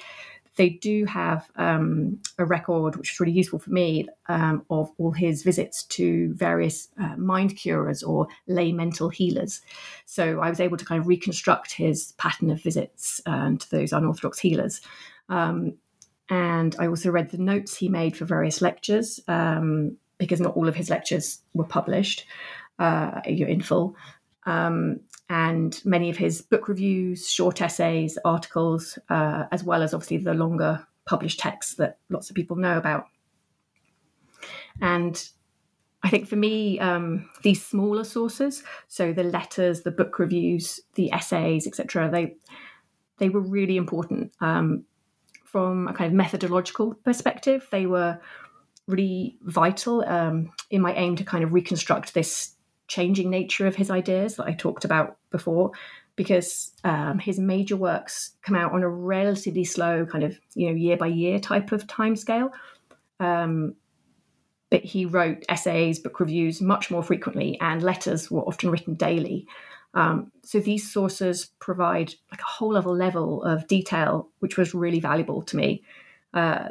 they 0.59 0.71
do 0.71 1.05
have 1.07 1.49
um, 1.57 2.21
a 2.37 2.45
record, 2.45 2.97
which 2.97 3.12
is 3.12 3.21
really 3.21 3.33
useful 3.33 3.61
for 3.61 3.71
me, 3.71 4.09
um, 4.29 4.67
of 4.69 4.91
all 4.99 5.12
his 5.12 5.45
visits 5.45 5.85
to 5.85 6.35
various 6.35 6.88
uh, 7.00 7.17
mind 7.17 7.57
curers 7.57 8.03
or 8.03 8.27
lay 8.49 8.73
mental 8.73 9.09
healers. 9.09 9.62
So 10.05 10.41
I 10.41 10.50
was 10.50 10.61
able 10.61 10.77
to 10.77 10.85
kind 10.85 11.00
of 11.00 11.07
reconstruct 11.07 11.73
his 11.73 12.12
pattern 12.19 12.50
of 12.50 12.61
visits 12.61 13.23
uh, 13.25 13.53
to 13.57 13.71
those 13.71 13.93
unorthodox 13.93 14.41
healers. 14.41 14.81
Um, 15.29 15.75
and 16.29 16.75
I 16.79 16.88
also 16.88 17.11
read 17.11 17.31
the 17.31 17.38
notes 17.38 17.77
he 17.77 17.88
made 17.88 18.17
for 18.17 18.25
various 18.25 18.61
lectures, 18.61 19.21
um, 19.29 19.97
because 20.19 20.41
not 20.41 20.57
all 20.57 20.69
of 20.69 20.75
his 20.75 20.91
lectures 20.91 21.41
were 21.55 21.65
published 21.65 22.27
uh, 22.81 23.21
in 23.25 23.62
full. 23.62 23.95
Um, 24.45 25.00
and 25.28 25.80
many 25.85 26.08
of 26.11 26.16
his 26.16 26.40
book 26.40 26.68
reviews, 26.68 27.30
short 27.30 27.61
essays, 27.61 28.18
articles, 28.25 28.99
uh, 29.11 29.44
as 29.52 29.62
well 29.62 29.82
as 29.82 29.92
obviously 29.92 30.18
the 30.18 30.35
longer 30.35 30.87
published 31.04 31.38
texts 31.38 31.75
that 31.75 31.99
lots 32.08 32.30
of 32.30 32.37
people 32.37 32.56
know 32.56 32.78
about. 32.78 33.06
And 34.80 35.23
I 36.02 36.11
think 36.11 36.28
for 36.28 36.37
me, 36.37 36.78
um, 36.78 37.28
these 37.42 37.64
smaller 37.64 38.04
sources, 38.04 38.62
so 38.87 39.12
the 39.12 39.25
letters, 39.25 39.82
the 39.82 39.90
book 39.90 40.18
reviews, 40.18 40.80
the 40.94 41.12
essays, 41.12 41.66
etc., 41.66 42.11
they 42.11 42.37
they 43.18 43.28
were 43.28 43.40
really 43.40 43.76
important 43.76 44.32
um, 44.40 44.85
from 45.44 45.88
a 45.88 45.92
kind 45.92 46.06
of 46.06 46.12
methodological 46.14 46.94
perspective. 47.04 47.66
They 47.73 47.87
were 47.87 48.20
really 48.87 49.37
vital 49.42 50.04
um, 50.06 50.52
in 50.70 50.80
my 50.80 50.94
aim 50.94 51.16
to 51.16 51.25
kind 51.25 51.42
of 51.42 51.52
reconstruct 51.52 52.14
this 52.14 52.54
changing 52.88 53.30
nature 53.30 53.66
of 53.66 53.76
his 53.76 53.90
ideas 53.90 54.37
that 54.37 54.47
I 54.47 54.52
talked 54.52 54.85
about 54.85 55.16
before, 55.30 55.73
because 56.16 56.73
um, 56.85 57.18
his 57.18 57.38
major 57.38 57.76
works 57.76 58.33
come 58.42 58.57
out 58.57 58.73
on 58.73 58.83
a 58.83 58.88
relatively 58.88 59.64
slow, 59.64 60.04
kind 60.07 60.25
of 60.25 60.38
you 60.54 60.68
know 60.68 60.75
year 60.75 60.97
by 60.97 61.07
year 61.07 61.38
type 61.38 61.73
of 61.73 61.87
timescale. 61.87 62.50
Um, 63.21 63.75
but 64.71 64.85
he 64.85 65.07
wrote 65.07 65.45
essays, 65.49 65.99
book 65.99 66.21
reviews 66.21 66.61
much 66.61 66.90
more 66.90 67.02
frequently, 67.02 67.59
and 67.61 67.83
letters 67.83 68.30
were 68.30 68.42
often 68.42 68.71
written 68.71 68.95
daily. 68.95 69.47
Um, 69.95 70.30
so 70.42 70.61
these 70.61 70.90
sources 70.90 71.50
provide 71.61 72.14
like 72.30 72.40
a 72.40 72.45
whole 72.45 72.76
other 72.76 72.90
level 72.90 73.42
of 73.45 73.66
detail, 73.66 74.28
which 74.40 74.57
was 74.57 74.75
really 74.75 75.00
valuable 75.00 75.42
to 75.42 75.57
me. 75.57 75.83
Uh, 76.35 76.68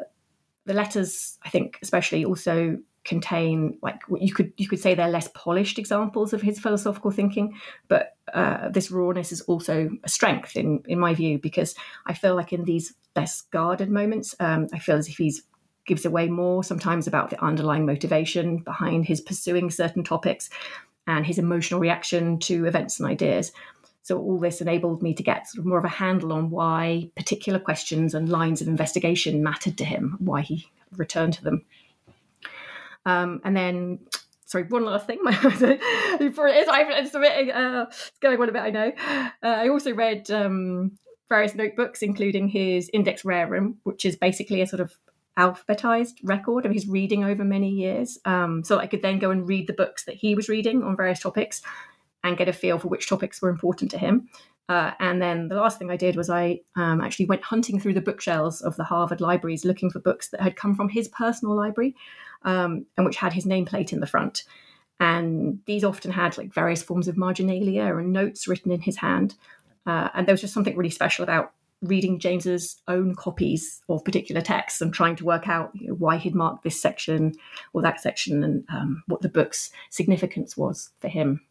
the 0.66 0.74
letters, 0.74 1.40
I 1.44 1.50
think, 1.50 1.80
especially 1.82 2.26
also 2.26 2.78
contain 3.08 3.78
like 3.82 4.02
you 4.20 4.34
could 4.34 4.52
you 4.58 4.68
could 4.68 4.80
say 4.80 4.94
they're 4.94 5.08
less 5.08 5.30
polished 5.34 5.80
examples 5.80 6.34
of 6.34 6.42
his 6.42 6.60
philosophical 6.60 7.10
thinking 7.10 7.58
but 7.88 8.18
uh, 8.34 8.68
this 8.70 8.92
rawness 8.92 9.32
is 9.32 9.42
also 9.42 9.90
a 10.04 10.10
strength 10.10 10.56
in 10.56 10.84
in 10.88 11.00
my 11.00 11.14
view 11.14 11.40
because 11.40 11.74
i 12.06 12.14
feel 12.14 12.36
like 12.36 12.52
in 12.52 12.66
these 12.66 12.94
less 13.16 13.42
guarded 13.42 13.90
moments 13.90 14.36
um, 14.42 14.68
i 14.74 14.80
feel 14.80 14.98
as 14.98 15.08
if 15.08 15.16
he's 15.16 15.44
gives 15.88 16.06
away 16.06 16.28
more 16.28 16.64
sometimes 16.64 17.08
about 17.08 17.30
the 17.30 17.44
underlying 17.44 17.86
motivation 17.86 18.58
behind 18.58 19.06
his 19.06 19.22
pursuing 19.22 19.72
certain 19.72 20.04
topics 20.04 20.50
and 21.08 21.26
his 21.26 21.40
emotional 21.40 21.80
reaction 21.80 22.38
to 22.38 22.66
events 22.66 23.00
and 23.00 23.10
ideas. 23.10 23.52
So 24.04 24.20
all 24.20 24.38
this 24.38 24.62
enabled 24.62 25.02
me 25.02 25.14
to 25.16 25.24
get 25.24 25.48
sort 25.48 25.62
of 25.62 25.66
more 25.66 25.80
of 25.80 25.86
a 25.86 25.90
handle 25.90 26.34
on 26.34 26.50
why 26.50 27.10
particular 27.16 27.60
questions 27.60 28.14
and 28.14 28.30
lines 28.30 28.62
of 28.62 28.68
investigation 28.68 29.44
mattered 29.44 29.78
to 29.80 29.86
him 29.86 30.18
why 30.20 30.42
he 30.42 30.68
returned 30.96 31.34
to 31.34 31.44
them 31.44 31.66
Um, 33.08 33.42
and 33.44 33.56
then, 33.56 34.00
sorry, 34.46 34.66
one 34.66 34.86
last 34.86 35.08
thing. 35.08 35.20
Before 35.24 36.48
it 36.48 36.58
is, 36.58 36.68
it's, 36.70 37.16
a 37.16 37.20
bit, 37.20 37.56
uh, 37.56 37.86
it's 37.90 38.12
going 38.22 38.40
on 38.40 38.50
a 38.50 38.52
bit, 38.52 38.62
I 38.62 38.70
know. 38.70 38.92
Uh, 39.42 39.48
I 39.48 39.70
also 39.70 39.94
read 39.94 40.30
um, 40.30 40.92
various 41.30 41.56
notebooks, 41.56 42.02
including 42.02 42.50
his 42.50 42.90
Index 42.94 43.24
Rerum, 43.24 43.76
which 43.84 44.06
is 44.06 44.16
basically 44.16 44.62
a 44.62 44.68
sort 44.68 44.82
of 44.82 44.94
alphabetized 45.40 46.16
record 46.24 46.66
of 46.66 46.72
his 46.72 46.88
reading 46.88 47.24
over 47.24 47.44
many 47.44 47.70
years. 47.70 48.20
Um, 48.26 48.64
so 48.64 48.80
I 48.80 48.88
could 48.88 49.04
then 49.04 49.20
go 49.20 49.32
and 49.32 49.48
read 49.48 49.68
the 49.68 49.74
books 49.74 50.06
that 50.06 50.16
he 50.16 50.36
was 50.36 50.50
reading 50.50 50.84
on 50.84 50.98
various 50.98 51.20
topics 51.20 51.62
and 52.24 52.38
get 52.38 52.50
a 52.50 52.54
feel 52.54 52.80
for 52.80 52.88
which 52.88 53.08
topics 53.08 53.42
were 53.42 53.50
important 53.50 53.92
to 53.92 53.98
him. 53.98 54.28
Uh, 54.68 54.92
and 55.00 55.22
then 55.22 55.48
the 55.48 55.56
last 55.56 55.80
thing 55.80 55.90
I 55.90 55.96
did 55.96 56.18
was 56.18 56.30
I 56.30 56.60
um, 56.76 57.00
actually 57.00 57.28
went 57.28 57.44
hunting 57.44 57.80
through 57.80 57.94
the 57.94 58.02
bookshelves 58.02 58.62
of 58.62 58.76
the 58.76 58.84
Harvard 58.84 59.22
libraries 59.22 59.64
looking 59.64 59.90
for 59.90 60.00
books 60.00 60.30
that 60.30 60.42
had 60.42 60.58
come 60.58 60.76
from 60.76 60.90
his 60.90 61.08
personal 61.08 61.56
library 61.56 61.96
um, 62.48 62.86
and 62.96 63.06
which 63.06 63.18
had 63.18 63.34
his 63.34 63.46
nameplate 63.46 63.94
in 63.94 64.00
the 64.00 64.08
front. 64.08 64.44
And 65.00 65.60
these 65.68 65.84
often 65.84 66.10
had 66.10 66.38
like 66.38 66.52
various 66.52 66.82
forms 66.82 67.08
of 67.08 67.18
marginalia 67.18 67.96
and 67.98 68.12
notes 68.12 68.48
written 68.48 68.72
in 68.72 68.82
his 68.82 68.98
hand. 68.98 69.36
Uh, 69.86 70.10
and 70.16 70.26
there 70.26 70.34
was 70.34 70.42
just 70.42 70.54
something 70.54 70.76
really 70.76 70.90
special 70.90 71.24
about 71.24 71.52
reading 71.84 72.18
James's 72.18 72.78
own 72.88 73.14
copies 73.14 73.82
of 73.90 74.04
particular 74.04 74.42
texts 74.42 74.82
and 74.82 74.92
trying 74.92 75.16
to 75.18 75.26
work 75.26 75.48
out 75.48 75.72
you 75.76 75.90
know, 75.90 75.94
why 75.94 76.18
he'd 76.18 76.34
marked 76.34 76.64
this 76.64 76.82
section 76.82 77.34
or 77.74 77.84
that 77.84 78.00
section 78.00 78.44
and 78.44 78.66
um, 78.70 79.04
what 79.08 79.22
the 79.22 79.30
book's 79.30 79.70
significance 79.92 80.58
was 80.58 80.90
for 81.00 81.10
him. 81.10 81.42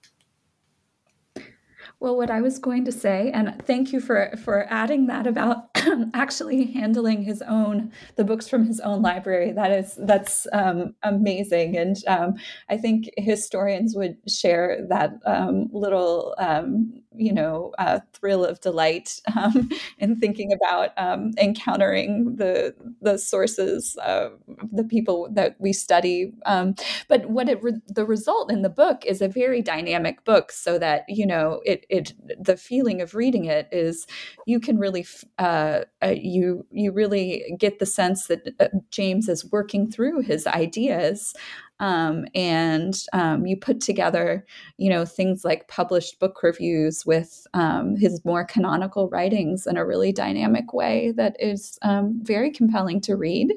Well, 2.01 2.17
what 2.17 2.31
I 2.31 2.41
was 2.41 2.59
going 2.59 2.85
to 2.87 2.93
say, 2.93 3.31
and 3.33 3.63
thank 3.65 3.93
you 3.93 4.01
for 4.01 4.35
for 4.45 4.67
adding 4.69 5.07
that 5.07 5.27
about 5.27 5.66
actually 6.15 6.73
handling 6.73 7.23
his 7.23 7.43
own 7.43 7.93
the 8.17 8.25
books 8.25 8.49
from 8.49 8.67
his 8.67 8.81
own 8.81 9.03
library. 9.03 9.53
That 9.53 9.71
is 9.71 9.99
that's 9.99 10.47
um, 10.53 10.95
amazing, 11.03 11.77
and 11.77 11.97
um, 12.07 12.35
I 12.69 12.77
think 12.77 13.11
historians 13.17 13.95
would 13.97 14.17
share 14.29 14.87
that 14.89 15.15
um, 15.25 15.69
little 15.73 16.35
um, 16.39 17.03
you 17.17 17.33
know 17.33 17.73
uh, 17.79 18.01
thrill 18.13 18.45
of 18.45 18.61
delight 18.61 19.21
um, 19.37 19.69
in 19.99 20.17
thinking 20.17 20.53
about 20.53 20.91
um, 20.97 21.33
encountering 21.39 22.37
the 22.37 22.75
the 23.01 23.19
sources 23.19 23.97
of 24.05 24.33
the 24.73 24.85
people 24.85 25.29
that 25.33 25.57
we 25.59 25.73
study. 25.73 26.33
but 26.45 27.29
what 27.29 27.49
it 27.49 27.63
re- 27.63 27.81
the 27.89 28.05
result 28.05 28.51
in 28.51 28.63
the 28.63 28.69
book 28.69 29.05
is 29.05 29.21
a 29.21 29.29
very 29.29 29.63
dynamic 29.63 30.25
book, 30.25 30.53
so 30.53 30.79
that 30.79 31.05
you 31.09 31.27
know 31.27 31.61
it 31.65 31.87
it 31.89 32.13
the 32.39 32.57
feeling 32.57 33.01
of 33.01 33.15
reading 33.15 33.45
it 33.45 33.69
is 33.73 34.07
you 34.47 34.61
can 34.61 34.79
really 34.79 35.07
uh, 35.39 35.81
uh, 36.03 36.15
you 36.17 36.67
you 36.71 36.93
really 36.93 37.57
get 37.59 37.79
the 37.79 37.87
sense 37.87 38.27
that 38.27 38.55
uh, 38.61 38.69
James 38.91 39.29
is 39.29 39.51
working 39.51 39.91
through 39.91 40.21
his 40.21 40.47
ideas 40.47 41.35
um, 41.81 42.25
and 42.35 43.03
um, 43.13 43.47
you 43.47 43.57
put 43.57 43.81
together 43.81 44.47
you 44.79 44.91
know 44.91 45.05
things 45.05 45.45
like 45.45 45.69
published 45.69 46.19
book 46.19 46.43
reviews 46.43 47.05
with 47.07 47.47
um, 47.55 47.97
his 47.97 48.25
more 48.25 48.45
canonical 48.45 49.09
writings 49.09 49.67
in 49.67 49.77
a 49.77 49.87
really 49.87 50.13
dynamic 50.13 50.73
way 50.73 51.13
that 51.17 51.37
is 51.39 51.79
um, 51.83 52.19
very 52.23 52.51
compelling 52.51 53.01
to 53.01 53.17
read. 53.17 53.53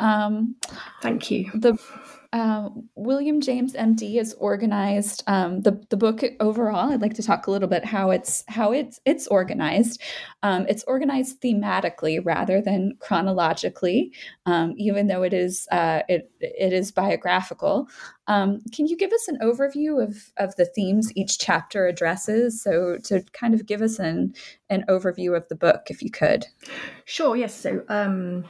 Um, 0.00 0.56
thank 1.02 1.30
you. 1.30 1.50
the 1.54 1.78
uh, 2.34 2.68
William 2.96 3.40
James 3.40 3.74
MD 3.74 4.20
is 4.20 4.34
organized. 4.34 5.22
Um, 5.28 5.60
the 5.60 5.80
the 5.88 5.96
book 5.96 6.24
overall, 6.40 6.90
I'd 6.90 7.00
like 7.00 7.14
to 7.14 7.22
talk 7.22 7.46
a 7.46 7.50
little 7.52 7.68
bit 7.68 7.84
how 7.84 8.10
it's 8.10 8.42
how 8.48 8.72
it's 8.72 9.00
it's 9.04 9.28
organized. 9.28 10.02
Um, 10.42 10.66
it's 10.68 10.82
organized 10.88 11.40
thematically 11.40 12.20
rather 12.24 12.60
than 12.60 12.96
chronologically, 12.98 14.12
um, 14.46 14.74
even 14.76 15.06
though 15.06 15.22
it 15.22 15.32
is 15.32 15.68
uh, 15.70 16.00
it 16.08 16.28
it 16.40 16.72
is 16.72 16.90
biographical. 16.90 17.86
Um, 18.26 18.62
can 18.72 18.88
you 18.88 18.96
give 18.96 19.12
us 19.12 19.28
an 19.28 19.38
overview 19.40 20.02
of 20.02 20.32
of 20.36 20.56
the 20.56 20.66
themes 20.66 21.12
each 21.14 21.38
chapter 21.38 21.86
addresses? 21.86 22.60
So 22.60 22.98
to 23.04 23.22
kind 23.32 23.54
of 23.54 23.64
give 23.64 23.80
us 23.80 24.00
an 24.00 24.34
an 24.70 24.84
overview 24.88 25.36
of 25.36 25.46
the 25.46 25.54
book, 25.54 25.82
if 25.86 26.02
you 26.02 26.10
could. 26.10 26.46
Sure. 27.04 27.36
Yes. 27.36 27.54
So 27.54 27.84
um, 27.88 28.44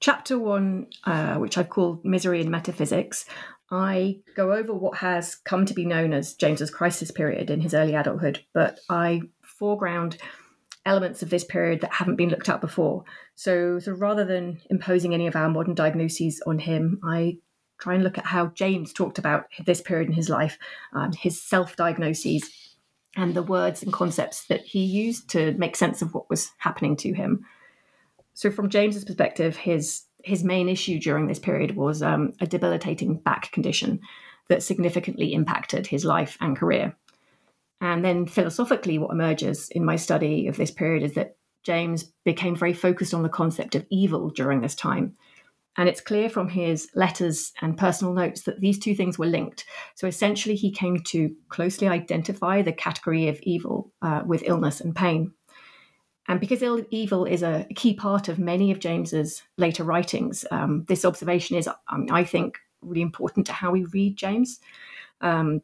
chapter 0.00 0.38
one, 0.38 0.86
uh, 1.04 1.36
which 1.36 1.58
I've 1.58 1.70
called 1.70 2.04
Misery 2.04 2.40
and 2.40 2.50
Metaphysics, 2.50 3.24
I 3.70 4.20
go 4.36 4.52
over 4.52 4.72
what 4.72 4.98
has 4.98 5.34
come 5.34 5.66
to 5.66 5.74
be 5.74 5.84
known 5.84 6.12
as 6.12 6.34
James's 6.34 6.70
crisis 6.70 7.10
period 7.10 7.50
in 7.50 7.60
his 7.60 7.74
early 7.74 7.94
adulthood, 7.94 8.44
but 8.52 8.80
I 8.88 9.22
foreground 9.42 10.18
elements 10.84 11.22
of 11.22 11.30
this 11.30 11.44
period 11.44 11.80
that 11.80 11.92
haven't 11.92 12.16
been 12.16 12.28
looked 12.28 12.48
at 12.48 12.60
before. 12.60 13.04
So, 13.34 13.80
so 13.80 13.92
rather 13.92 14.24
than 14.24 14.60
imposing 14.70 15.14
any 15.14 15.26
of 15.26 15.34
our 15.34 15.48
modern 15.48 15.74
diagnoses 15.74 16.40
on 16.46 16.60
him, 16.60 17.00
I 17.04 17.38
try 17.78 17.94
and 17.94 18.04
look 18.04 18.18
at 18.18 18.26
how 18.26 18.46
James 18.48 18.92
talked 18.92 19.18
about 19.18 19.46
this 19.66 19.80
period 19.80 20.08
in 20.08 20.14
his 20.14 20.28
life, 20.28 20.58
um, 20.92 21.12
his 21.12 21.42
self 21.42 21.74
diagnoses, 21.76 22.48
and 23.16 23.34
the 23.34 23.42
words 23.42 23.82
and 23.82 23.92
concepts 23.92 24.46
that 24.46 24.60
he 24.60 24.84
used 24.84 25.28
to 25.30 25.52
make 25.54 25.74
sense 25.74 26.02
of 26.02 26.14
what 26.14 26.30
was 26.30 26.52
happening 26.58 26.96
to 26.98 27.12
him. 27.12 27.44
So, 28.36 28.50
from 28.50 28.68
James's 28.68 29.04
perspective, 29.04 29.56
his 29.56 30.04
his 30.22 30.44
main 30.44 30.68
issue 30.68 30.98
during 30.98 31.26
this 31.26 31.38
period 31.38 31.74
was 31.74 32.02
um, 32.02 32.32
a 32.38 32.46
debilitating 32.46 33.16
back 33.16 33.50
condition 33.50 34.00
that 34.48 34.62
significantly 34.62 35.32
impacted 35.32 35.86
his 35.86 36.04
life 36.04 36.36
and 36.40 36.56
career. 36.56 36.94
And 37.80 38.04
then, 38.04 38.26
philosophically, 38.26 38.98
what 38.98 39.10
emerges 39.10 39.70
in 39.70 39.86
my 39.86 39.96
study 39.96 40.48
of 40.48 40.58
this 40.58 40.70
period 40.70 41.02
is 41.02 41.14
that 41.14 41.36
James 41.64 42.12
became 42.26 42.54
very 42.54 42.74
focused 42.74 43.14
on 43.14 43.22
the 43.22 43.30
concept 43.30 43.74
of 43.74 43.86
evil 43.90 44.28
during 44.28 44.60
this 44.60 44.74
time. 44.74 45.14
And 45.78 45.88
it's 45.88 46.02
clear 46.02 46.28
from 46.28 46.50
his 46.50 46.90
letters 46.94 47.52
and 47.62 47.78
personal 47.78 48.12
notes 48.12 48.42
that 48.42 48.60
these 48.60 48.78
two 48.78 48.94
things 48.94 49.18
were 49.18 49.26
linked. 49.26 49.64
So 49.94 50.06
essentially, 50.06 50.56
he 50.56 50.70
came 50.70 51.00
to 51.04 51.34
closely 51.48 51.88
identify 51.88 52.60
the 52.60 52.72
category 52.72 53.28
of 53.28 53.40
evil 53.42 53.92
uh, 54.02 54.22
with 54.26 54.42
illness 54.44 54.82
and 54.82 54.94
pain. 54.94 55.32
And 56.28 56.40
because 56.40 56.62
evil 56.90 57.24
is 57.24 57.42
a 57.42 57.66
key 57.76 57.94
part 57.94 58.28
of 58.28 58.38
many 58.38 58.70
of 58.72 58.80
James's 58.80 59.42
later 59.56 59.84
writings, 59.84 60.44
um, 60.50 60.84
this 60.88 61.04
observation 61.04 61.56
is, 61.56 61.68
I, 61.68 61.74
I 62.10 62.24
think, 62.24 62.58
really 62.80 63.02
important 63.02 63.46
to 63.46 63.52
how 63.52 63.70
we 63.70 63.84
read 63.84 64.16
James. 64.16 64.60
Um, 65.20 65.62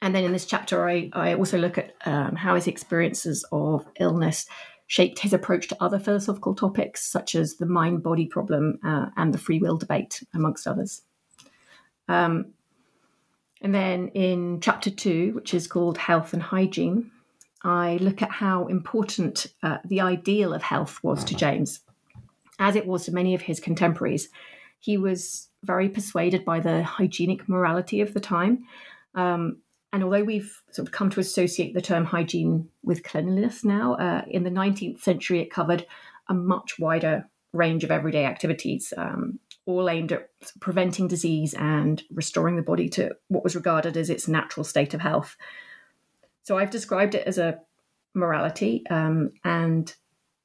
and 0.00 0.14
then 0.14 0.24
in 0.24 0.32
this 0.32 0.46
chapter, 0.46 0.88
I, 0.88 1.10
I 1.12 1.34
also 1.34 1.58
look 1.58 1.78
at 1.78 1.94
um, 2.04 2.36
how 2.36 2.54
his 2.54 2.66
experiences 2.66 3.44
of 3.50 3.86
illness 3.98 4.46
shaped 4.86 5.18
his 5.18 5.32
approach 5.32 5.66
to 5.68 5.82
other 5.82 5.98
philosophical 5.98 6.54
topics, 6.54 7.04
such 7.04 7.34
as 7.34 7.56
the 7.56 7.66
mind 7.66 8.02
body 8.02 8.26
problem 8.26 8.78
uh, 8.84 9.06
and 9.16 9.32
the 9.32 9.38
free 9.38 9.58
will 9.58 9.78
debate, 9.78 10.22
amongst 10.34 10.66
others. 10.66 11.02
Um, 12.06 12.52
and 13.62 13.74
then 13.74 14.08
in 14.08 14.60
chapter 14.60 14.90
two, 14.90 15.32
which 15.34 15.54
is 15.54 15.66
called 15.66 15.96
Health 15.96 16.34
and 16.34 16.42
Hygiene, 16.42 17.10
I 17.64 17.96
look 17.96 18.20
at 18.22 18.30
how 18.30 18.66
important 18.66 19.46
uh, 19.62 19.78
the 19.84 20.02
ideal 20.02 20.52
of 20.52 20.62
health 20.62 21.02
was 21.02 21.24
to 21.24 21.34
James, 21.34 21.80
as 22.58 22.76
it 22.76 22.86
was 22.86 23.06
to 23.06 23.12
many 23.12 23.34
of 23.34 23.42
his 23.42 23.58
contemporaries. 23.58 24.28
He 24.78 24.98
was 24.98 25.48
very 25.64 25.88
persuaded 25.88 26.44
by 26.44 26.60
the 26.60 26.82
hygienic 26.82 27.48
morality 27.48 28.02
of 28.02 28.12
the 28.12 28.20
time. 28.20 28.64
Um, 29.14 29.62
and 29.94 30.04
although 30.04 30.24
we've 30.24 30.60
sort 30.72 30.88
of 30.88 30.92
come 30.92 31.08
to 31.10 31.20
associate 31.20 31.72
the 31.72 31.80
term 31.80 32.04
hygiene 32.04 32.68
with 32.82 33.02
cleanliness 33.02 33.64
now, 33.64 33.94
uh, 33.94 34.24
in 34.28 34.44
the 34.44 34.50
19th 34.50 35.00
century 35.00 35.40
it 35.40 35.50
covered 35.50 35.86
a 36.28 36.34
much 36.34 36.78
wider 36.78 37.28
range 37.52 37.84
of 37.84 37.90
everyday 37.90 38.26
activities, 38.26 38.92
um, 38.96 39.38
all 39.66 39.88
aimed 39.88 40.12
at 40.12 40.28
preventing 40.60 41.08
disease 41.08 41.54
and 41.54 42.02
restoring 42.10 42.56
the 42.56 42.62
body 42.62 42.88
to 42.90 43.16
what 43.28 43.44
was 43.44 43.56
regarded 43.56 43.96
as 43.96 44.10
its 44.10 44.28
natural 44.28 44.64
state 44.64 44.92
of 44.92 45.00
health. 45.00 45.36
So 46.44 46.56
I've 46.58 46.70
described 46.70 47.14
it 47.14 47.26
as 47.26 47.38
a 47.38 47.58
morality, 48.14 48.84
um, 48.88 49.32
and 49.44 49.92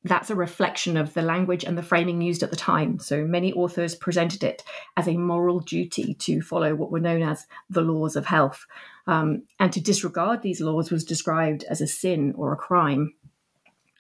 that's 0.03 0.29
a 0.29 0.35
reflection 0.35 0.95
of 0.95 1.13
the 1.13 1.21
language 1.21 1.65
and 1.65 1.77
the 1.77 1.83
framing 1.83 2.21
used 2.21 2.41
at 2.41 2.51
the 2.51 2.55
time. 2.55 2.99
So 2.99 3.25
many 3.25 3.51
authors 3.51 3.95
presented 3.95 4.43
it 4.43 4.63
as 4.95 5.07
a 5.07 5.17
moral 5.17 5.59
duty 5.59 6.13
to 6.15 6.41
follow 6.41 6.73
what 6.73 6.91
were 6.91 7.01
known 7.01 7.21
as 7.21 7.45
the 7.69 7.81
laws 7.81 8.15
of 8.15 8.25
health. 8.25 8.65
Um, 9.07 9.43
and 9.59 9.73
to 9.73 9.81
disregard 9.81 10.41
these 10.41 10.61
laws 10.61 10.89
was 10.89 11.03
described 11.03 11.63
as 11.69 11.81
a 11.81 11.87
sin 11.87 12.33
or 12.37 12.53
a 12.53 12.57
crime. 12.57 13.13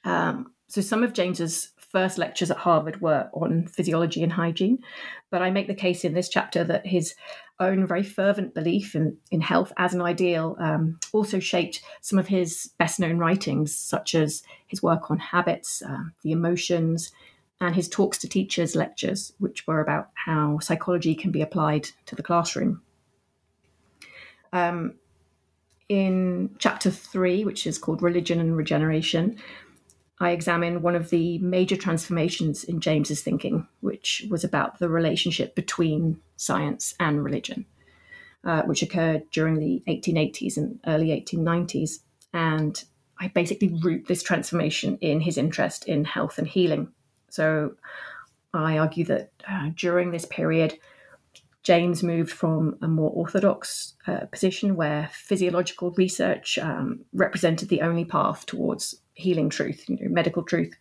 Um, 0.05 0.53
so 0.67 0.79
some 0.79 1.03
of 1.03 1.13
James's 1.13 1.73
first 1.89 2.17
lectures 2.17 2.51
at 2.51 2.57
Harvard 2.57 3.01
were 3.01 3.29
on 3.33 3.67
physiology 3.67 4.23
and 4.23 4.31
hygiene, 4.31 4.79
but 5.29 5.41
I 5.41 5.49
make 5.49 5.67
the 5.67 5.75
case 5.75 6.05
in 6.05 6.13
this 6.13 6.29
chapter 6.29 6.63
that 6.63 6.85
his 6.85 7.15
own 7.59 7.85
very 7.85 8.03
fervent 8.03 8.53
belief 8.53 8.95
in, 8.95 9.17
in 9.31 9.41
health 9.41 9.73
as 9.77 9.93
an 9.93 10.01
ideal 10.01 10.55
um, 10.59 10.99
also 11.11 11.39
shaped 11.39 11.81
some 12.01 12.17
of 12.19 12.27
his 12.27 12.71
best 12.77 12.99
known 12.99 13.17
writings, 13.17 13.75
such 13.75 14.15
as 14.15 14.43
his 14.67 14.81
work 14.81 15.11
on 15.11 15.17
habits, 15.17 15.81
uh, 15.81 16.03
the 16.23 16.31
emotions, 16.31 17.11
and 17.59 17.75
his 17.75 17.89
talks 17.89 18.17
to 18.19 18.29
teachers 18.29 18.75
lectures, 18.75 19.33
which 19.39 19.67
were 19.67 19.81
about 19.81 20.09
how 20.13 20.59
psychology 20.59 21.15
can 21.15 21.31
be 21.31 21.41
applied 21.41 21.89
to 22.05 22.15
the 22.15 22.23
classroom. 22.23 22.81
Um, 24.53 24.95
in 25.89 26.55
chapter 26.59 26.91
three, 26.91 27.43
which 27.43 27.65
is 27.67 27.77
called 27.77 28.01
Religion 28.01 28.39
and 28.39 28.55
Regeneration, 28.55 29.37
I 30.19 30.31
examine 30.31 30.81
one 30.81 30.95
of 30.95 31.09
the 31.09 31.37
major 31.39 31.77
transformations 31.77 32.63
in 32.63 32.81
James's 32.81 33.21
thinking, 33.21 33.67
which 33.79 34.25
was 34.29 34.43
about 34.43 34.79
the 34.79 34.89
relationship 34.89 35.55
between 35.55 36.19
science 36.35 36.93
and 36.99 37.23
religion, 37.23 37.65
uh, 38.43 38.63
which 38.63 38.81
occurred 38.81 39.23
during 39.31 39.59
the 39.59 39.81
1880s 39.87 40.57
and 40.57 40.79
early 40.85 41.07
1890s. 41.07 41.99
And 42.33 42.83
I 43.19 43.29
basically 43.29 43.69
root 43.81 44.07
this 44.07 44.21
transformation 44.21 44.97
in 44.99 45.21
his 45.21 45.37
interest 45.37 45.85
in 45.85 46.03
health 46.03 46.37
and 46.37 46.47
healing. 46.47 46.91
So 47.29 47.75
I 48.53 48.77
argue 48.77 49.05
that 49.05 49.31
uh, 49.47 49.69
during 49.75 50.11
this 50.11 50.25
period, 50.25 50.77
James 51.63 52.03
moved 52.03 52.31
from 52.31 52.77
a 52.81 52.87
more 52.87 53.11
orthodox 53.11 53.95
uh, 54.07 54.25
position 54.31 54.75
where 54.75 55.09
physiological 55.11 55.91
research 55.91 56.57
um, 56.57 57.01
represented 57.13 57.69
the 57.69 57.81
only 57.81 58.05
path 58.05 58.45
towards 58.45 58.95
healing 59.13 59.49
truth, 59.49 59.87
you 59.89 59.97
know, 59.97 60.09
medical 60.09 60.43
truth, 60.43 60.73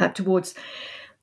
uh, 0.00 0.08
towards 0.08 0.54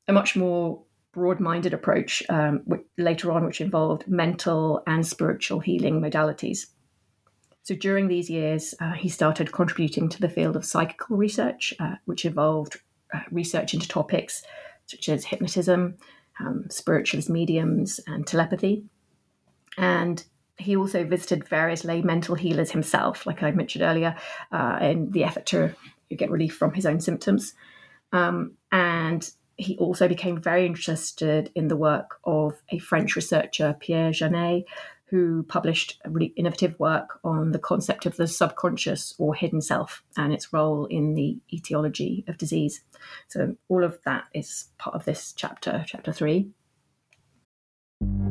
a 0.08 0.13
much 0.13 0.36
more 0.36 0.82
broad-minded 1.12 1.74
approach 1.74 2.24
um, 2.30 2.63
later 2.98 3.32
on, 3.32 3.46
which 3.46 3.62
involved 3.62 4.08
mental 4.08 4.82
and 4.88 5.06
spiritual 5.06 5.60
healing 5.60 6.00
modalities. 6.00 6.68
So 7.63 7.76
during 7.76 8.08
these 8.08 8.30
years, 8.30 8.74
uh, 8.80 8.94
he 8.94 9.10
started 9.10 9.52
contributing 9.52 10.08
to 10.10 10.22
the 10.22 10.30
field 10.30 10.56
of 10.56 10.65
psychical 10.65 11.18
research, 11.18 11.74
uh, 11.80 11.96
which 12.06 12.26
involved 12.26 12.80
uh, 13.13 13.20
research 13.32 13.74
into 13.74 13.88
topics 13.88 14.44
such 14.86 15.10
as 15.10 15.26
hypnotism, 15.26 15.98
um, 16.39 16.65
spiritualist 16.69 17.30
mediums, 17.30 17.99
and 18.08 18.25
telepathy. 18.25 18.84
And 19.78 20.23
he 20.58 20.75
also 20.75 21.06
visited 21.06 21.47
various 21.47 21.86
lay 21.86 22.02
mental 22.02 22.36
healers 22.36 22.71
himself, 22.71 23.25
like 23.25 23.41
I 23.41 23.52
mentioned 23.52 23.84
earlier, 23.84 24.15
uh, 24.52 24.78
in 24.82 25.12
the 25.12 25.23
effort 25.23 25.45
to 25.47 25.73
get 26.15 26.32
relief 26.32 26.56
from 26.56 26.73
his 26.73 26.86
own 26.86 26.99
symptoms. 26.99 27.54
Um, 28.12 28.54
and 28.71 29.30
he 29.56 29.78
also 29.78 30.08
became 30.08 30.41
very 30.41 30.65
interested 30.65 31.52
in 31.56 31.67
the 31.67 31.75
work 31.75 32.19
of 32.23 32.62
a 32.69 32.80
French 32.80 33.15
researcher, 33.15 33.75
Pierre 33.80 34.12
Janet, 34.12 34.65
who 35.10 35.43
published 35.43 36.00
a 36.06 36.10
really 36.10 36.34
innovative 36.36 36.80
work 36.80 37.19
on 37.24 37.52
the 37.52 37.60
concept 37.60 38.06
of 38.06 38.17
the 38.17 38.28
subconscious 38.28 39.13
or 39.17 39.34
hidden 39.34 39.62
self 39.62 40.04
and 40.17 40.34
its 40.34 40.54
role 40.54 40.86
in 40.86 41.15
the 41.15 41.39
etiology 41.52 42.24
of 42.28 42.38
disease. 42.38 42.82
So, 43.28 43.56
all 43.69 43.84
of 43.84 44.00
that 44.06 44.26
is 44.34 44.69
part 44.78 44.95
of 44.95 45.06
this 45.06 45.34
chapter, 45.36 45.84
chapter 45.88 46.12
three. 46.12 46.52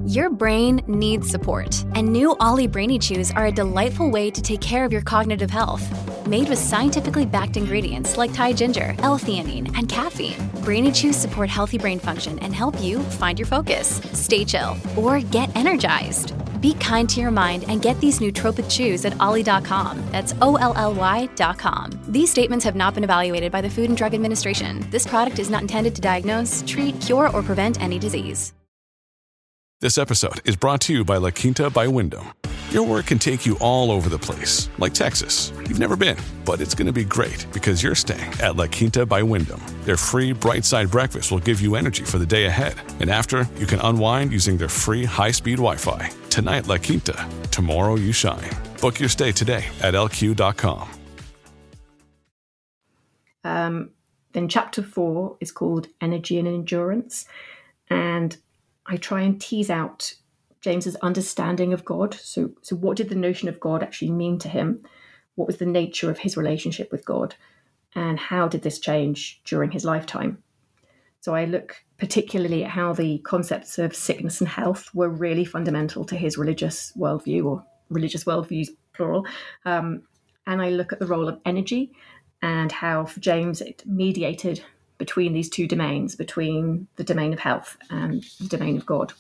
Your 0.07 0.31
brain 0.31 0.81
needs 0.87 1.29
support, 1.29 1.85
and 1.95 2.09
new 2.09 2.35
OLLY 2.41 2.67
Brainy 2.67 2.99
Chews 2.99 3.31
are 3.33 3.47
a 3.47 3.53
delightful 3.53 4.11
way 4.11 4.31
to 4.31 4.41
take 4.41 4.63
care 4.63 4.87
of 4.87 4.93
your 4.93 5.03
cognitive 5.03 5.51
health. 5.51 5.85
Made 6.27 6.49
with 6.49 6.59
scientifically 6.59 7.27
backed 7.27 7.59
ingredients 7.59 8.17
like 8.17 8.33
Thai 8.33 8.55
ginger, 8.55 8.95
L-theanine, 9.01 9.77
and 9.77 9.87
caffeine, 9.87 10.49
Brainy 10.65 10.93
Chews 10.93 11.17
support 11.17 11.51
healthy 11.51 11.77
brain 11.77 11.99
function 11.99 12.39
and 12.39 12.55
help 12.55 12.81
you 12.81 13.01
find 13.01 13.39
your 13.39 13.45
focus, 13.45 14.01
stay 14.15 14.47
chill, 14.47 14.79
or 14.97 15.21
get 15.21 15.55
energized. 15.55 16.33
Be 16.61 16.75
kind 16.75 17.09
to 17.11 17.21
your 17.21 17.31
mind 17.31 17.65
and 17.69 17.83
get 17.83 18.01
these 18.01 18.21
nootropic 18.21 18.71
chews 18.71 19.05
at 19.05 19.19
olly.com. 19.21 20.03
That's 20.13 20.35
O 20.41 20.57
L 20.57 20.75
L 20.77 20.95
Y.com. 20.95 21.91
These 22.09 22.31
statements 22.31 22.65
have 22.65 22.77
not 22.77 22.95
been 22.95 23.05
evaluated 23.05 23.51
by 23.51 23.61
the 23.61 23.71
Food 23.71 23.89
and 23.89 23.97
Drug 23.97 24.15
Administration. 24.15 24.87
This 24.91 25.07
product 25.07 25.39
is 25.39 25.51
not 25.51 25.63
intended 25.63 25.95
to 25.95 26.01
diagnose, 26.01 26.65
treat, 26.67 27.01
cure, 27.01 27.31
or 27.31 27.43
prevent 27.43 27.81
any 27.81 27.99
disease. 27.99 28.53
This 29.81 29.97
episode 29.97 30.41
is 30.45 30.57
brought 30.57 30.81
to 30.83 30.93
you 30.93 31.05
by 31.05 31.19
La 31.19 31.31
Quinta 31.31 31.71
by 31.71 31.87
Wyndham. 31.87 32.33
Your 32.71 32.83
work 32.83 33.07
can 33.07 33.19
take 33.19 33.47
you 33.47 33.57
all 33.63 33.91
over 33.91 34.11
the 34.11 34.19
place, 34.19 34.69
like 34.77 34.93
Texas. 34.93 35.55
You've 35.57 35.79
never 35.79 35.97
been, 35.97 36.19
but 36.45 36.61
it's 36.61 36.75
going 36.75 36.87
to 36.87 36.93
be 36.93 37.03
great 37.03 37.47
because 37.51 37.83
you're 37.83 37.95
staying 37.95 38.31
at 38.43 38.57
La 38.57 38.67
Quinta 38.67 39.07
by 39.07 39.23
Wyndham. 39.23 39.63
Their 39.85 39.97
free 39.97 40.33
bright 40.33 40.67
side 40.67 40.91
breakfast 40.91 41.31
will 41.31 41.39
give 41.39 41.63
you 41.63 41.77
energy 41.77 42.05
for 42.05 42.19
the 42.19 42.27
day 42.27 42.45
ahead. 42.45 42.75
And 43.01 43.09
after, 43.09 43.49
you 43.57 43.65
can 43.65 43.81
unwind 43.81 44.33
using 44.33 44.59
their 44.59 44.69
free 44.69 45.07
high 45.07 45.31
speed 45.31 45.57
Wi 45.57 45.77
Fi. 45.77 46.11
Tonight, 46.29 46.67
La 46.67 46.77
Quinta. 46.77 47.27
Tomorrow, 47.51 47.97
you 47.97 48.13
shine. 48.13 48.51
Book 48.83 49.01
your 49.01 49.09
stay 49.09 49.33
today 49.33 49.65
at 49.81 49.95
lq.com. 49.95 50.91
Um, 53.45 53.91
then, 54.35 54.47
chapter 54.47 54.83
four 54.83 55.39
is 55.41 55.51
called 55.51 55.87
Energy 56.03 56.39
and 56.39 56.47
Endurance. 56.47 57.25
And 57.89 58.37
I 58.85 58.99
try 58.99 59.23
and 59.23 59.41
tease 59.41 59.71
out 59.71 60.13
James's 60.61 60.97
understanding 60.97 61.73
of 61.73 61.85
God. 61.85 62.15
So, 62.15 62.51
so 62.63 62.77
what 62.77 62.97
did 62.97 63.09
the 63.09 63.15
notion 63.15 63.49
of 63.49 63.61
God 63.61 63.83
actually 63.83 64.11
mean 64.11 64.39
to 64.41 64.49
him? 64.49 64.83
What 65.35 65.47
was 65.47 65.59
the 65.59 65.67
nature 65.67 66.11
of 66.11 66.19
his 66.19 66.37
relationship 66.37 66.91
with 66.91 67.05
God? 67.05 67.35
And 67.95 68.19
how 68.19 68.49
did 68.49 68.63
this 68.63 68.79
change 68.79 69.41
during 69.45 69.71
his 69.71 69.85
lifetime? 69.85 70.43
So 71.21 71.35
I 71.35 71.47
look 71.47 71.77
particularly 71.99 72.65
at 72.65 72.71
how 72.71 72.93
the 72.93 73.19
concepts 73.19 73.79
of 73.79 73.95
sickness 73.95 74.41
and 74.41 74.49
health 74.49 74.89
were 74.95 75.09
really 75.09 75.45
fundamental 75.45 76.05
to 76.05 76.17
his 76.17 76.39
religious 76.39 76.93
worldview, 76.97 77.45
or 77.45 77.65
religious 77.91 78.25
worldviews, 78.25 78.69
plural. 78.93 79.27
Um, 79.65 80.03
and 80.47 80.63
I 80.63 80.71
look 80.71 80.93
at 80.93 80.99
the 80.99 81.07
role 81.07 81.29
of 81.29 81.41
energy 81.45 81.93
and 82.41 82.71
how, 82.71 83.05
for 83.05 83.21
James, 83.21 83.61
it 83.61 83.83
mediated 83.85 84.63
between 84.97 85.33
these 85.33 85.49
two 85.49 85.67
domains, 85.67 86.17
between 86.17 86.89
the 86.97 87.05
domain 87.05 87.33
of 87.33 87.39
health 87.39 87.77
and 87.91 88.25
the 88.41 88.49
domain 88.49 88.77
of 88.77 88.87
God. 88.87 89.13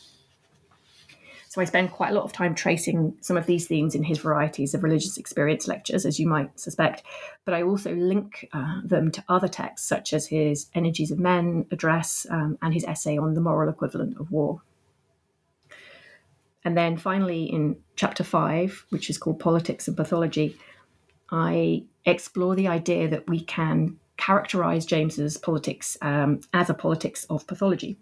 So 1.50 1.62
I 1.62 1.64
spend 1.64 1.92
quite 1.92 2.10
a 2.10 2.14
lot 2.14 2.24
of 2.24 2.32
time 2.32 2.54
tracing 2.54 3.16
some 3.20 3.38
of 3.38 3.46
these 3.46 3.66
themes 3.66 3.94
in 3.94 4.02
his 4.02 4.18
varieties 4.18 4.74
of 4.74 4.82
religious 4.82 5.16
experience 5.16 5.66
lectures, 5.66 6.04
as 6.04 6.20
you 6.20 6.26
might 6.28 6.60
suspect. 6.60 7.02
But 7.46 7.54
I 7.54 7.62
also 7.62 7.94
link 7.94 8.48
uh, 8.52 8.82
them 8.84 9.10
to 9.12 9.24
other 9.30 9.48
texts, 9.48 9.88
such 9.88 10.12
as 10.12 10.26
his 10.26 10.66
Energies 10.74 11.10
of 11.10 11.18
Men 11.18 11.64
address 11.70 12.26
um, 12.30 12.58
and 12.60 12.74
his 12.74 12.84
essay 12.84 13.16
on 13.16 13.32
the 13.32 13.40
moral 13.40 13.70
equivalent 13.70 14.18
of 14.20 14.30
war. 14.30 14.60
And 16.64 16.76
then 16.76 16.98
finally, 16.98 17.44
in 17.44 17.76
chapter 17.96 18.24
five, 18.24 18.84
which 18.90 19.08
is 19.08 19.16
called 19.16 19.40
Politics 19.40 19.88
and 19.88 19.96
Pathology, 19.96 20.54
I 21.30 21.84
explore 22.04 22.56
the 22.56 22.68
idea 22.68 23.08
that 23.08 23.26
we 23.26 23.40
can 23.40 23.98
characterize 24.18 24.84
James's 24.84 25.38
politics 25.38 25.96
um, 26.02 26.40
as 26.52 26.68
a 26.68 26.74
politics 26.74 27.24
of 27.30 27.46
pathology. 27.46 27.96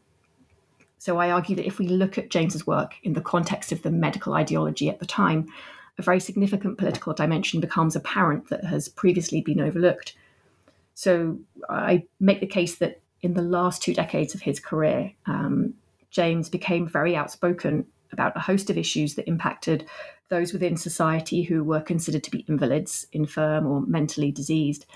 So 0.99 1.19
I 1.19 1.31
argue 1.31 1.57
that 1.57 1.67
if 1.67 1.79
we 1.79 1.89
look 1.89 2.19
at 2.19 2.31
James's 2.31 2.67
work 2.67 2.95
in 3.03 3.13
the 3.13 3.21
context 3.21 3.73
of 3.73 3.83
the 3.83 3.91
medical 3.91 4.35
ideology 4.35 4.89
at 4.89 4.99
the 4.99 5.07
time, 5.07 5.49
a 5.99 6.03
very 6.03 6.21
significant 6.21 6.79
political 6.79 7.13
dimension 7.13 7.61
becomes 7.61 7.97
apparent 7.97 8.49
that 8.49 8.65
has 8.65 8.89
previously 8.89 9.41
been 9.41 9.61
overlooked. 9.61 10.15
So 10.95 11.39
I 11.69 12.05
make 12.21 12.41
the 12.41 12.47
case 12.47 12.77
that 12.77 13.01
in 13.23 13.35
the 13.35 13.43
last 13.43 13.83
two 13.83 13.95
decades 13.95 14.35
of 14.35 14.43
his 14.43 14.61
career, 14.61 15.13
um, 15.27 15.75
James 16.11 16.49
became 16.49 16.87
very 16.87 17.17
outspoken 17.17 17.87
about 18.13 18.37
a 18.37 18.41
host 18.41 18.71
of 18.71 18.79
issues 18.79 19.15
that 19.15 19.29
impacted 19.29 19.87
those 20.29 20.53
within 20.53 20.77
society 20.77 21.43
who 21.43 21.63
were 21.63 21.81
considered 21.81 22.25
to 22.25 22.31
be 22.31 22.45
invalids, 22.49 23.07
infirm, 23.13 23.67
or 23.67 23.81
mentally 23.83 24.31
diseased 24.31 24.87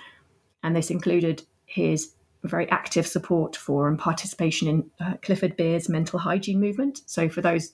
and 0.63 0.77
this 0.77 0.91
included 0.91 1.43
his 1.67 2.13
very 2.49 2.71
active 2.71 3.07
support 3.07 3.57
for 3.57 3.89
and 3.89 3.99
participation 3.99 4.69
in 4.69 4.91
uh, 5.01 5.15
Clifford 5.23 5.57
Beers' 5.57 5.89
mental 5.89 6.19
hygiene 6.19 6.61
movement. 6.61 7.03
So, 7.07 7.29
for 7.29 7.41
those, 7.41 7.73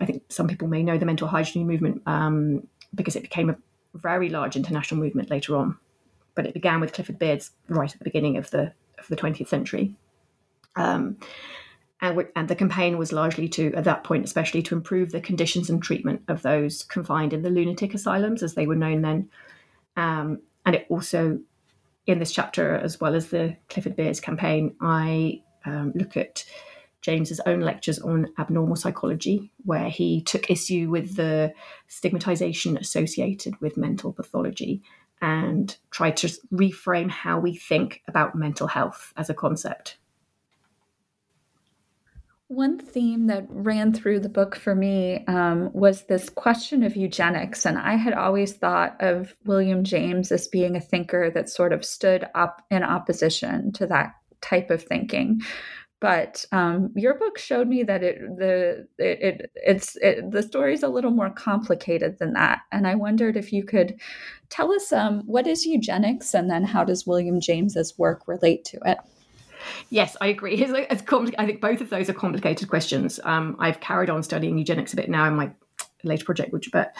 I 0.00 0.06
think 0.06 0.22
some 0.28 0.48
people 0.48 0.68
may 0.68 0.82
know 0.82 0.98
the 0.98 1.06
mental 1.06 1.28
hygiene 1.28 1.66
movement 1.66 2.02
um, 2.06 2.66
because 2.94 3.16
it 3.16 3.22
became 3.22 3.50
a 3.50 3.56
very 3.94 4.28
large 4.28 4.56
international 4.56 5.00
movement 5.00 5.30
later 5.30 5.56
on. 5.56 5.76
But 6.34 6.46
it 6.46 6.54
began 6.54 6.80
with 6.80 6.92
Clifford 6.92 7.18
Beers 7.18 7.50
right 7.68 7.92
at 7.92 7.98
the 7.98 8.04
beginning 8.04 8.36
of 8.36 8.50
the 8.50 8.72
of 8.98 9.06
the 9.08 9.16
20th 9.16 9.48
century. 9.48 9.94
Um, 10.76 11.16
and, 12.00 12.26
and 12.36 12.48
the 12.48 12.54
campaign 12.54 12.96
was 12.96 13.12
largely 13.12 13.48
to, 13.50 13.72
at 13.74 13.84
that 13.84 14.04
point, 14.04 14.24
especially 14.24 14.62
to 14.62 14.74
improve 14.74 15.10
the 15.10 15.20
conditions 15.20 15.68
and 15.68 15.82
treatment 15.82 16.22
of 16.28 16.42
those 16.42 16.84
confined 16.84 17.32
in 17.32 17.42
the 17.42 17.50
lunatic 17.50 17.92
asylums, 17.94 18.42
as 18.42 18.54
they 18.54 18.66
were 18.66 18.76
known 18.76 19.02
then. 19.02 19.28
Um, 19.96 20.40
and 20.64 20.76
it 20.76 20.86
also 20.88 21.40
in 22.08 22.18
this 22.18 22.32
chapter, 22.32 22.74
as 22.74 22.98
well 23.00 23.14
as 23.14 23.28
the 23.28 23.56
Clifford 23.68 23.94
Beers 23.94 24.18
campaign, 24.18 24.74
I 24.80 25.42
um, 25.66 25.92
look 25.94 26.16
at 26.16 26.44
James's 27.02 27.40
own 27.46 27.60
lectures 27.60 27.98
on 27.98 28.28
abnormal 28.38 28.76
psychology, 28.76 29.52
where 29.64 29.90
he 29.90 30.22
took 30.22 30.50
issue 30.50 30.88
with 30.90 31.16
the 31.16 31.52
stigmatization 31.86 32.78
associated 32.78 33.60
with 33.60 33.76
mental 33.76 34.12
pathology 34.12 34.82
and 35.20 35.76
tried 35.90 36.16
to 36.16 36.28
reframe 36.52 37.10
how 37.10 37.38
we 37.38 37.54
think 37.54 38.02
about 38.08 38.34
mental 38.34 38.66
health 38.66 39.12
as 39.16 39.28
a 39.28 39.34
concept. 39.34 39.98
One 42.48 42.78
theme 42.78 43.26
that 43.26 43.46
ran 43.48 43.92
through 43.92 44.20
the 44.20 44.28
book 44.30 44.56
for 44.56 44.74
me 44.74 45.22
um, 45.26 45.70
was 45.74 46.04
this 46.04 46.30
question 46.30 46.82
of 46.82 46.96
eugenics. 46.96 47.66
And 47.66 47.78
I 47.78 47.96
had 47.96 48.14
always 48.14 48.54
thought 48.54 48.96
of 49.00 49.36
William 49.44 49.84
James 49.84 50.32
as 50.32 50.48
being 50.48 50.74
a 50.74 50.80
thinker 50.80 51.30
that 51.30 51.50
sort 51.50 51.74
of 51.74 51.84
stood 51.84 52.26
up 52.34 52.64
in 52.70 52.82
opposition 52.82 53.72
to 53.72 53.86
that 53.88 54.14
type 54.40 54.70
of 54.70 54.82
thinking. 54.82 55.42
but 56.00 56.44
um, 56.52 56.92
your 56.94 57.18
book 57.18 57.38
showed 57.38 57.68
me 57.68 57.82
that 57.82 58.02
it 58.02 58.18
the 58.36 58.86
it, 58.98 59.18
it 59.20 59.50
it's 59.54 59.96
it, 59.96 60.30
the 60.30 60.42
story 60.42 60.74
is 60.74 60.82
a 60.82 60.88
little 60.88 61.10
more 61.10 61.30
complicated 61.30 62.18
than 62.18 62.32
that 62.34 62.60
and 62.72 62.86
i 62.86 62.94
wondered 62.94 63.36
if 63.36 63.52
you 63.52 63.64
could 63.64 63.98
tell 64.48 64.72
us 64.72 64.92
um, 64.92 65.22
what 65.26 65.46
is 65.46 65.66
eugenics 65.66 66.34
and 66.34 66.50
then 66.50 66.64
how 66.64 66.84
does 66.84 67.06
william 67.06 67.40
james's 67.40 67.98
work 67.98 68.28
relate 68.28 68.64
to 68.64 68.78
it 68.84 68.98
Yes, 69.90 70.16
I 70.20 70.28
agree. 70.28 70.54
It's, 70.62 70.72
it's 70.90 71.02
compli- 71.02 71.34
I 71.38 71.46
think 71.46 71.60
both 71.60 71.80
of 71.80 71.90
those 71.90 72.08
are 72.08 72.14
complicated 72.14 72.68
questions. 72.68 73.20
Um, 73.24 73.56
I've 73.58 73.80
carried 73.80 74.10
on 74.10 74.22
studying 74.22 74.58
eugenics 74.58 74.92
a 74.92 74.96
bit 74.96 75.08
now 75.08 75.26
in 75.26 75.34
my 75.34 75.50
later 76.04 76.24
project, 76.24 76.52
which, 76.52 76.70
but 76.72 76.94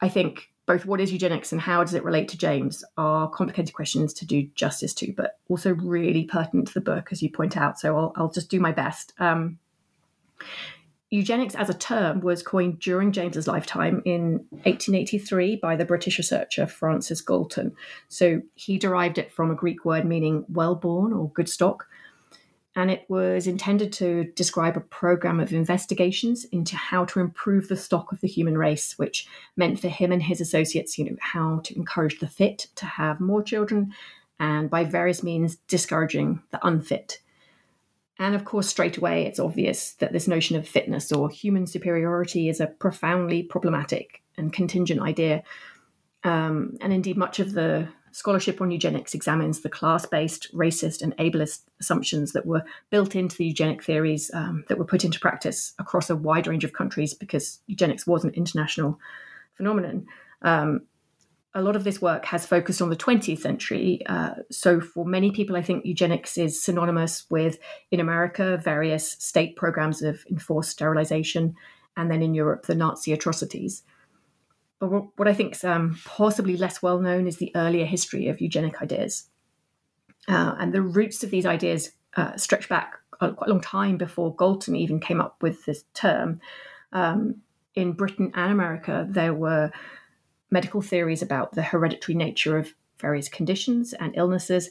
I 0.00 0.08
think 0.08 0.48
both 0.66 0.86
what 0.86 1.00
is 1.00 1.12
eugenics 1.12 1.52
and 1.52 1.60
how 1.60 1.82
does 1.82 1.94
it 1.94 2.04
relate 2.04 2.28
to 2.28 2.38
James 2.38 2.84
are 2.96 3.28
complicated 3.28 3.74
questions 3.74 4.12
to 4.14 4.26
do 4.26 4.48
justice 4.54 4.94
to, 4.94 5.12
but 5.16 5.38
also 5.48 5.74
really 5.74 6.24
pertinent 6.24 6.68
to 6.68 6.74
the 6.74 6.80
book, 6.80 7.08
as 7.10 7.22
you 7.22 7.30
point 7.30 7.56
out. 7.56 7.78
So 7.78 7.96
I'll, 7.96 8.12
I'll 8.16 8.30
just 8.30 8.50
do 8.50 8.60
my 8.60 8.72
best. 8.72 9.12
Um, 9.18 9.58
eugenics 11.12 11.54
as 11.54 11.68
a 11.68 11.74
term 11.74 12.20
was 12.20 12.42
coined 12.42 12.80
during 12.80 13.12
James's 13.12 13.46
lifetime 13.46 14.02
in 14.04 14.44
1883 14.64 15.56
by 15.56 15.76
the 15.76 15.84
British 15.84 16.18
researcher 16.18 16.66
Francis 16.66 17.20
Galton. 17.20 17.74
So 18.08 18.40
he 18.54 18.78
derived 18.78 19.18
it 19.18 19.30
from 19.30 19.50
a 19.50 19.54
Greek 19.54 19.84
word 19.84 20.04
meaning 20.04 20.44
well 20.48 20.74
born 20.74 21.12
or 21.12 21.30
good 21.30 21.48
stock 21.48 21.86
and 22.74 22.90
it 22.90 23.04
was 23.08 23.46
intended 23.46 23.92
to 23.92 24.24
describe 24.34 24.76
a 24.76 24.80
program 24.80 25.40
of 25.40 25.52
investigations 25.52 26.44
into 26.46 26.74
how 26.76 27.04
to 27.04 27.20
improve 27.20 27.68
the 27.68 27.76
stock 27.76 28.10
of 28.12 28.20
the 28.22 28.28
human 28.28 28.56
race, 28.56 28.98
which 28.98 29.26
meant 29.56 29.78
for 29.78 29.88
him 29.88 30.10
and 30.10 30.22
his 30.22 30.40
associates, 30.40 30.96
you 30.96 31.04
know, 31.04 31.16
how 31.20 31.60
to 31.64 31.76
encourage 31.76 32.18
the 32.18 32.28
fit 32.28 32.68
to 32.76 32.86
have 32.86 33.20
more 33.20 33.42
children, 33.42 33.92
and 34.40 34.70
by 34.70 34.84
various 34.84 35.22
means 35.22 35.56
discouraging 35.68 36.42
the 36.50 36.66
unfit. 36.66 37.18
And 38.22 38.36
of 38.36 38.44
course, 38.44 38.68
straight 38.68 38.98
away, 38.98 39.26
it's 39.26 39.40
obvious 39.40 39.94
that 39.94 40.12
this 40.12 40.28
notion 40.28 40.54
of 40.54 40.68
fitness 40.68 41.10
or 41.10 41.28
human 41.28 41.66
superiority 41.66 42.48
is 42.48 42.60
a 42.60 42.68
profoundly 42.68 43.42
problematic 43.42 44.22
and 44.38 44.52
contingent 44.52 45.00
idea. 45.00 45.42
Um, 46.22 46.76
and 46.80 46.92
indeed, 46.92 47.16
much 47.16 47.40
of 47.40 47.52
the 47.54 47.88
scholarship 48.12 48.60
on 48.60 48.70
eugenics 48.70 49.12
examines 49.12 49.62
the 49.62 49.68
class 49.68 50.06
based, 50.06 50.54
racist, 50.54 51.02
and 51.02 51.16
ableist 51.16 51.62
assumptions 51.80 52.30
that 52.30 52.46
were 52.46 52.62
built 52.90 53.16
into 53.16 53.36
the 53.36 53.46
eugenic 53.46 53.82
theories 53.82 54.30
um, 54.34 54.62
that 54.68 54.78
were 54.78 54.84
put 54.84 55.04
into 55.04 55.18
practice 55.18 55.72
across 55.80 56.08
a 56.08 56.14
wide 56.14 56.46
range 56.46 56.62
of 56.62 56.74
countries 56.74 57.14
because 57.14 57.58
eugenics 57.66 58.06
was 58.06 58.22
an 58.22 58.30
international 58.34 59.00
phenomenon. 59.54 60.06
Um, 60.42 60.82
a 61.54 61.62
lot 61.62 61.76
of 61.76 61.84
this 61.84 62.00
work 62.00 62.24
has 62.26 62.46
focused 62.46 62.80
on 62.80 62.88
the 62.88 62.96
20th 62.96 63.40
century. 63.40 64.00
Uh, 64.06 64.34
so, 64.50 64.80
for 64.80 65.04
many 65.04 65.30
people, 65.30 65.56
I 65.56 65.62
think 65.62 65.84
eugenics 65.84 66.38
is 66.38 66.62
synonymous 66.62 67.26
with, 67.30 67.58
in 67.90 68.00
America, 68.00 68.58
various 68.62 69.12
state 69.12 69.56
programs 69.56 70.02
of 70.02 70.24
enforced 70.30 70.70
sterilization, 70.70 71.54
and 71.96 72.10
then 72.10 72.22
in 72.22 72.34
Europe, 72.34 72.66
the 72.66 72.74
Nazi 72.74 73.12
atrocities. 73.12 73.82
But 74.78 74.88
what 74.88 75.28
I 75.28 75.34
think 75.34 75.54
is 75.54 75.64
um, 75.64 75.98
possibly 76.04 76.56
less 76.56 76.82
well 76.82 77.00
known 77.00 77.26
is 77.26 77.36
the 77.36 77.52
earlier 77.54 77.84
history 77.84 78.28
of 78.28 78.40
eugenic 78.40 78.80
ideas. 78.82 79.28
Uh, 80.26 80.54
and 80.58 80.72
the 80.72 80.82
roots 80.82 81.22
of 81.22 81.30
these 81.30 81.46
ideas 81.46 81.92
uh, 82.16 82.36
stretch 82.36 82.68
back 82.68 82.94
a, 83.20 83.32
quite 83.32 83.48
a 83.48 83.52
long 83.52 83.60
time 83.60 83.96
before 83.96 84.34
Galton 84.34 84.74
even 84.74 85.00
came 85.00 85.20
up 85.20 85.36
with 85.42 85.64
this 85.66 85.84
term. 85.94 86.40
Um, 86.92 87.42
in 87.74 87.92
Britain 87.92 88.32
and 88.34 88.52
America, 88.52 89.06
there 89.08 89.34
were 89.34 89.70
medical 90.52 90.82
theories 90.82 91.22
about 91.22 91.52
the 91.52 91.62
hereditary 91.62 92.14
nature 92.14 92.58
of 92.58 92.74
various 93.00 93.28
conditions 93.28 93.94
and 93.94 94.14
illnesses, 94.16 94.70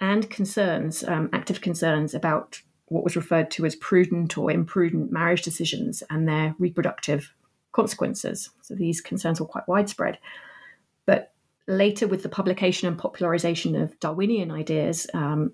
and 0.00 0.28
concerns, 0.30 1.04
um, 1.04 1.30
active 1.32 1.60
concerns 1.60 2.14
about 2.14 2.60
what 2.86 3.04
was 3.04 3.16
referred 3.16 3.50
to 3.52 3.64
as 3.64 3.76
prudent 3.76 4.36
or 4.36 4.50
imprudent 4.50 5.12
marriage 5.12 5.42
decisions 5.42 6.02
and 6.10 6.26
their 6.26 6.54
reproductive 6.58 7.32
consequences. 7.72 8.50
So 8.62 8.74
these 8.74 9.00
concerns 9.00 9.40
were 9.40 9.46
quite 9.46 9.68
widespread. 9.68 10.18
But 11.06 11.32
later, 11.68 12.08
with 12.08 12.22
the 12.22 12.28
publication 12.28 12.88
and 12.88 12.98
popularization 12.98 13.76
of 13.76 13.98
Darwinian 14.00 14.50
ideas, 14.50 15.06
um, 15.14 15.52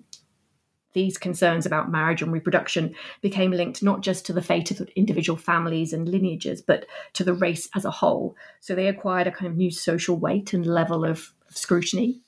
these 0.97 1.19
concerns 1.19 1.67
about 1.67 1.91
marriage 1.91 2.23
and 2.23 2.33
reproduction 2.33 2.95
became 3.21 3.51
linked 3.51 3.83
not 3.83 4.01
just 4.01 4.25
to 4.25 4.33
the 4.33 4.41
fate 4.41 4.71
of 4.71 4.89
individual 4.95 5.37
families 5.37 5.93
and 5.93 6.09
lineages, 6.09 6.59
but 6.59 6.87
to 7.13 7.23
the 7.23 7.35
race 7.35 7.69
as 7.75 7.85
a 7.85 7.91
whole. 7.91 8.35
So 8.61 8.73
they 8.73 8.87
acquired 8.87 9.27
a 9.27 9.31
kind 9.31 9.51
of 9.51 9.55
new 9.55 9.69
social 9.69 10.17
weight 10.17 10.53
and 10.53 10.65
level 10.65 11.05
of, 11.05 11.31
scrutiny. 11.49 12.19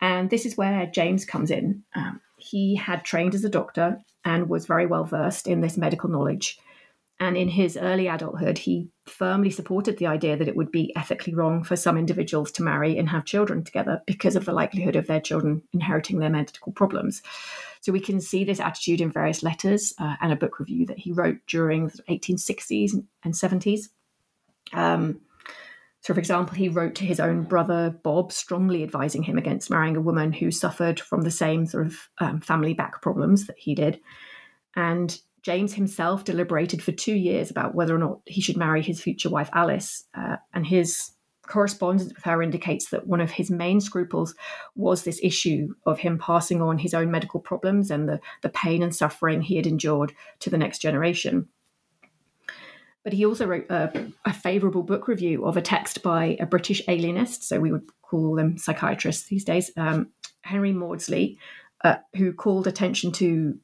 And 0.00 0.28
this 0.30 0.44
is 0.44 0.56
where 0.56 0.86
James 0.86 1.24
comes 1.24 1.50
in. 1.50 1.84
Um, 1.94 2.20
he 2.36 2.74
had 2.74 3.04
trained 3.04 3.34
as 3.34 3.44
a 3.44 3.48
doctor 3.48 4.00
and 4.24 4.48
was 4.48 4.66
very 4.66 4.86
well 4.86 5.04
versed 5.04 5.46
in 5.46 5.60
this 5.60 5.76
medical 5.76 6.10
knowledge. 6.10 6.58
And 7.20 7.36
in 7.36 7.48
his 7.48 7.76
early 7.76 8.08
adulthood, 8.08 8.58
he 8.58 8.88
firmly 9.06 9.50
supported 9.50 9.98
the 9.98 10.08
idea 10.08 10.36
that 10.36 10.48
it 10.48 10.56
would 10.56 10.72
be 10.72 10.92
ethically 10.96 11.34
wrong 11.34 11.62
for 11.62 11.76
some 11.76 11.96
individuals 11.96 12.50
to 12.52 12.62
marry 12.62 12.98
and 12.98 13.08
have 13.08 13.24
children 13.24 13.62
together 13.62 14.02
because 14.04 14.34
of 14.34 14.44
the 14.44 14.52
likelihood 14.52 14.96
of 14.96 15.06
their 15.06 15.20
children 15.20 15.62
inheriting 15.72 16.18
their 16.18 16.30
medical 16.30 16.72
problems. 16.72 17.22
So 17.84 17.92
we 17.92 18.00
can 18.00 18.18
see 18.18 18.44
this 18.44 18.60
attitude 18.60 19.02
in 19.02 19.12
various 19.12 19.42
letters 19.42 19.92
uh, 19.98 20.14
and 20.22 20.32
a 20.32 20.36
book 20.36 20.58
review 20.58 20.86
that 20.86 20.98
he 20.98 21.12
wrote 21.12 21.36
during 21.46 21.88
the 21.88 22.02
1860s 22.08 22.94
and 23.22 23.34
70s. 23.34 23.90
Um, 24.72 25.20
so, 26.00 26.14
for 26.14 26.18
example, 26.18 26.54
he 26.54 26.70
wrote 26.70 26.94
to 26.94 27.04
his 27.04 27.20
own 27.20 27.42
brother 27.42 27.94
Bob, 28.02 28.32
strongly 28.32 28.82
advising 28.82 29.22
him 29.22 29.36
against 29.36 29.68
marrying 29.68 29.98
a 29.98 30.00
woman 30.00 30.32
who 30.32 30.50
suffered 30.50 30.98
from 30.98 31.24
the 31.24 31.30
same 31.30 31.66
sort 31.66 31.84
of 31.84 32.08
um, 32.20 32.40
family 32.40 32.72
back 32.72 33.02
problems 33.02 33.46
that 33.48 33.58
he 33.58 33.74
did. 33.74 34.00
And 34.74 35.20
James 35.42 35.74
himself 35.74 36.24
deliberated 36.24 36.82
for 36.82 36.92
two 36.92 37.14
years 37.14 37.50
about 37.50 37.74
whether 37.74 37.94
or 37.94 37.98
not 37.98 38.20
he 38.24 38.40
should 38.40 38.56
marry 38.56 38.80
his 38.80 38.98
future 38.98 39.28
wife 39.28 39.50
Alice, 39.52 40.04
uh, 40.14 40.36
and 40.54 40.66
his 40.66 41.10
correspondence 41.46 42.12
with 42.12 42.24
her 42.24 42.42
indicates 42.42 42.90
that 42.90 43.06
one 43.06 43.20
of 43.20 43.30
his 43.30 43.50
main 43.50 43.80
scruples 43.80 44.34
was 44.74 45.02
this 45.02 45.20
issue 45.22 45.74
of 45.86 45.98
him 45.98 46.18
passing 46.18 46.62
on 46.62 46.78
his 46.78 46.94
own 46.94 47.10
medical 47.10 47.40
problems 47.40 47.90
and 47.90 48.08
the, 48.08 48.20
the 48.42 48.48
pain 48.48 48.82
and 48.82 48.94
suffering 48.94 49.42
he 49.42 49.56
had 49.56 49.66
endured 49.66 50.12
to 50.40 50.50
the 50.50 50.58
next 50.58 50.78
generation. 50.78 51.48
But 53.02 53.12
he 53.12 53.26
also 53.26 53.46
wrote 53.46 53.66
a, 53.70 54.10
a 54.24 54.32
favourable 54.32 54.82
book 54.82 55.08
review 55.08 55.44
of 55.44 55.56
a 55.56 55.62
text 55.62 56.02
by 56.02 56.38
a 56.40 56.46
British 56.46 56.80
alienist, 56.88 57.46
so 57.46 57.60
we 57.60 57.70
would 57.70 57.86
call 58.02 58.34
them 58.34 58.56
psychiatrists 58.56 59.28
these 59.28 59.44
days, 59.44 59.70
um, 59.76 60.08
Henry 60.40 60.72
Maudsley, 60.72 61.38
uh, 61.84 61.96
who 62.16 62.32
called 62.32 62.66
attention 62.66 63.12
to 63.12 63.58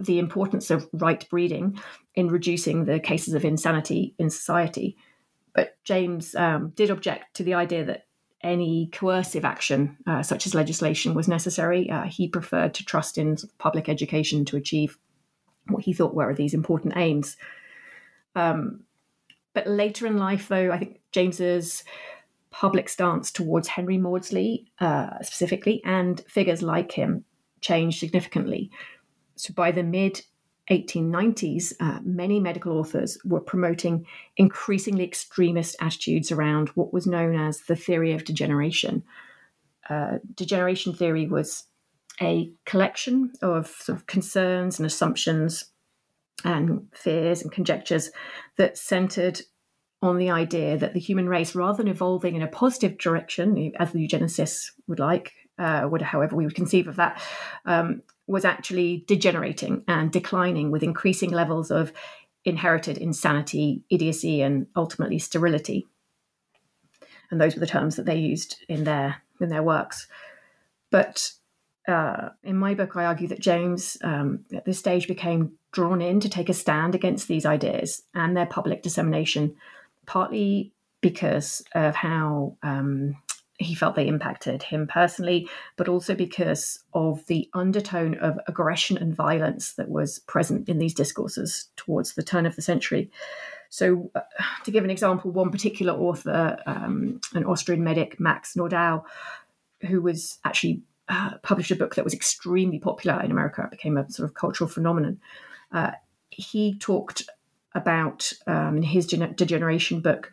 the 0.00 0.18
importance 0.18 0.70
of 0.70 0.88
right 0.92 1.28
breeding 1.28 1.78
in 2.14 2.28
reducing 2.28 2.84
the 2.84 2.98
cases 2.98 3.34
of 3.34 3.44
insanity 3.44 4.14
in 4.18 4.30
society. 4.30 4.96
But 5.54 5.76
James 5.84 6.34
um, 6.34 6.72
did 6.76 6.90
object 6.90 7.34
to 7.34 7.44
the 7.44 7.54
idea 7.54 7.84
that 7.84 8.06
any 8.42 8.88
coercive 8.92 9.44
action, 9.44 9.98
uh, 10.06 10.22
such 10.22 10.46
as 10.46 10.54
legislation, 10.54 11.14
was 11.14 11.28
necessary. 11.28 11.90
Uh, 11.90 12.04
he 12.04 12.28
preferred 12.28 12.74
to 12.74 12.84
trust 12.84 13.18
in 13.18 13.36
public 13.58 13.88
education 13.88 14.44
to 14.46 14.56
achieve 14.56 14.98
what 15.68 15.84
he 15.84 15.92
thought 15.92 16.14
were 16.14 16.34
these 16.34 16.54
important 16.54 16.96
aims. 16.96 17.36
Um, 18.34 18.84
but 19.52 19.66
later 19.66 20.06
in 20.06 20.16
life, 20.16 20.48
though, 20.48 20.70
I 20.70 20.78
think 20.78 21.00
James's 21.12 21.84
public 22.50 22.88
stance 22.88 23.30
towards 23.30 23.68
Henry 23.68 23.98
Maudsley 23.98 24.66
uh, 24.80 25.22
specifically 25.22 25.82
and 25.84 26.20
figures 26.28 26.62
like 26.62 26.92
him 26.92 27.24
changed 27.60 27.98
significantly. 27.98 28.70
So 29.36 29.52
by 29.54 29.70
the 29.70 29.82
mid 29.82 30.22
1890s, 30.70 31.72
uh, 31.80 31.98
many 32.02 32.38
medical 32.38 32.78
authors 32.78 33.18
were 33.24 33.40
promoting 33.40 34.06
increasingly 34.36 35.04
extremist 35.04 35.76
attitudes 35.80 36.30
around 36.30 36.68
what 36.70 36.92
was 36.92 37.06
known 37.06 37.34
as 37.34 37.62
the 37.62 37.76
theory 37.76 38.12
of 38.12 38.24
degeneration. 38.24 39.02
Uh, 39.88 40.18
degeneration 40.34 40.92
theory 40.94 41.26
was 41.26 41.64
a 42.22 42.52
collection 42.64 43.32
of 43.42 43.66
sort 43.66 43.98
of 43.98 44.06
concerns 44.06 44.78
and 44.78 44.86
assumptions 44.86 45.64
and 46.44 46.86
fears 46.92 47.42
and 47.42 47.50
conjectures 47.50 48.10
that 48.56 48.78
centered 48.78 49.40
on 50.02 50.16
the 50.16 50.30
idea 50.30 50.78
that 50.78 50.94
the 50.94 51.00
human 51.00 51.28
race, 51.28 51.54
rather 51.54 51.76
than 51.78 51.88
evolving 51.88 52.34
in 52.34 52.42
a 52.42 52.46
positive 52.46 52.96
direction, 52.96 53.72
as 53.78 53.92
the 53.92 54.06
eugenicists 54.06 54.70
would 54.86 54.98
like, 54.98 55.32
uh, 55.58 55.86
would 55.90 56.00
however 56.00 56.36
we 56.36 56.44
would 56.44 56.54
conceive 56.54 56.88
of 56.88 56.96
that, 56.96 57.20
um, 57.66 58.00
was 58.30 58.44
actually 58.44 59.04
degenerating 59.08 59.82
and 59.88 60.12
declining 60.12 60.70
with 60.70 60.84
increasing 60.84 61.30
levels 61.30 61.72
of 61.72 61.92
inherited 62.44 62.96
insanity, 62.96 63.82
idiocy, 63.90 64.40
and 64.40 64.68
ultimately 64.76 65.18
sterility. 65.18 65.88
And 67.30 67.40
those 67.40 67.54
were 67.54 67.60
the 67.60 67.66
terms 67.66 67.96
that 67.96 68.06
they 68.06 68.16
used 68.16 68.64
in 68.68 68.84
their 68.84 69.16
in 69.40 69.48
their 69.48 69.64
works. 69.64 70.06
But 70.90 71.32
uh, 71.88 72.28
in 72.44 72.56
my 72.56 72.74
book, 72.74 72.94
I 72.94 73.06
argue 73.06 73.26
that 73.28 73.40
James 73.40 73.96
um, 74.02 74.44
at 74.54 74.64
this 74.64 74.78
stage 74.78 75.08
became 75.08 75.52
drawn 75.72 76.00
in 76.00 76.20
to 76.20 76.28
take 76.28 76.48
a 76.48 76.54
stand 76.54 76.94
against 76.94 77.26
these 77.26 77.46
ideas 77.46 78.02
and 78.14 78.36
their 78.36 78.46
public 78.46 78.82
dissemination, 78.82 79.56
partly 80.06 80.72
because 81.00 81.64
of 81.74 81.96
how 81.96 82.56
um, 82.62 83.16
he 83.60 83.74
felt 83.74 83.94
they 83.94 84.08
impacted 84.08 84.62
him 84.62 84.86
personally, 84.86 85.48
but 85.76 85.88
also 85.88 86.14
because 86.14 86.82
of 86.94 87.24
the 87.26 87.48
undertone 87.52 88.14
of 88.18 88.38
aggression 88.48 88.96
and 88.96 89.14
violence 89.14 89.74
that 89.74 89.90
was 89.90 90.18
present 90.20 90.68
in 90.68 90.78
these 90.78 90.94
discourses 90.94 91.68
towards 91.76 92.14
the 92.14 92.22
turn 92.22 92.46
of 92.46 92.56
the 92.56 92.62
century. 92.62 93.10
So, 93.68 94.10
uh, 94.14 94.20
to 94.64 94.70
give 94.70 94.82
an 94.82 94.90
example, 94.90 95.30
one 95.30 95.50
particular 95.50 95.92
author, 95.92 96.58
um, 96.66 97.20
an 97.34 97.44
Austrian 97.44 97.84
medic, 97.84 98.18
Max 98.18 98.54
Nordau, 98.54 99.04
who 99.82 100.00
was 100.00 100.38
actually 100.44 100.82
uh, 101.08 101.36
published 101.42 101.70
a 101.70 101.76
book 101.76 101.94
that 101.96 102.04
was 102.04 102.14
extremely 102.14 102.78
popular 102.78 103.22
in 103.22 103.30
America, 103.30 103.62
it 103.62 103.70
became 103.70 103.98
a 103.98 104.10
sort 104.10 104.28
of 104.28 104.34
cultural 104.34 104.68
phenomenon. 104.68 105.20
Uh, 105.70 105.92
he 106.30 106.78
talked 106.78 107.28
about 107.74 108.32
um, 108.46 108.78
in 108.78 108.82
his 108.82 109.06
degeneration 109.06 110.00
book 110.00 110.32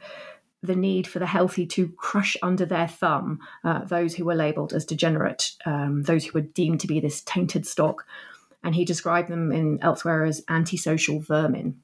the 0.64 0.76
need 0.76 1.08
for 1.08 1.20
the 1.20 1.26
healthy 1.26 1.66
to 1.66 1.90
crush 1.98 2.36
under 2.42 2.66
their 2.66 2.88
thumb 2.88 3.40
uh, 3.64 3.84
those 3.86 4.16
who 4.16 4.26
were 4.26 4.36
labeled 4.36 4.74
as 4.74 4.86
degenerate, 4.86 5.52
um, 5.66 6.04
those 6.04 6.26
who 6.26 6.34
were 6.34 6.42
deemed 6.42 6.80
to 6.82 6.88
be 6.88 7.00
this 7.00 7.22
tainted 7.22 7.66
stock. 7.66 8.06
And 8.64 8.74
he 8.74 8.86
described 8.86 9.30
them 9.30 9.52
in 9.52 9.80
elsewhere 9.82 10.26
as 10.26 10.44
antisocial 10.50 11.20
vermin. 11.20 11.80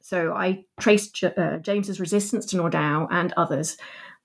So 0.00 0.32
I 0.32 0.64
traced 0.80 1.14
J- 1.14 1.34
uh, 1.36 1.58
James's 1.58 2.00
resistance 2.00 2.46
to 2.46 2.56
Nordau 2.56 3.06
and 3.10 3.32
others 3.36 3.76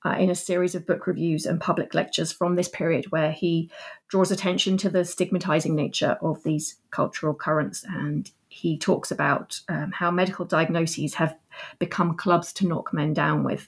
uh, 0.05 0.15
in 0.19 0.29
a 0.29 0.35
series 0.35 0.75
of 0.75 0.87
book 0.87 1.07
reviews 1.07 1.45
and 1.45 1.61
public 1.61 1.93
lectures 1.93 2.31
from 2.31 2.55
this 2.55 2.67
period, 2.67 3.11
where 3.11 3.31
he 3.31 3.69
draws 4.07 4.31
attention 4.31 4.77
to 4.77 4.89
the 4.89 5.05
stigmatizing 5.05 5.75
nature 5.75 6.17
of 6.21 6.43
these 6.43 6.77
cultural 6.91 7.33
currents 7.33 7.85
and 7.87 8.31
he 8.53 8.77
talks 8.77 9.09
about 9.09 9.59
um, 9.67 9.91
how 9.91 10.11
medical 10.11 10.45
diagnoses 10.45 11.15
have 11.15 11.35
become 11.79 12.15
clubs 12.15 12.53
to 12.53 12.67
knock 12.67 12.93
men 12.93 13.11
down 13.11 13.43
with. 13.43 13.67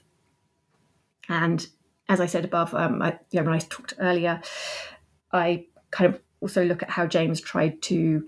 And 1.28 1.66
as 2.08 2.20
I 2.20 2.26
said 2.26 2.44
above, 2.44 2.72
um, 2.72 3.02
I, 3.02 3.18
yeah, 3.32 3.40
when 3.40 3.52
I 3.52 3.58
talked 3.58 3.94
earlier, 3.98 4.40
I 5.32 5.66
kind 5.90 6.14
of 6.14 6.20
also 6.40 6.64
look 6.64 6.84
at 6.84 6.90
how 6.90 7.04
James 7.04 7.40
tried 7.40 7.82
to 7.82 8.24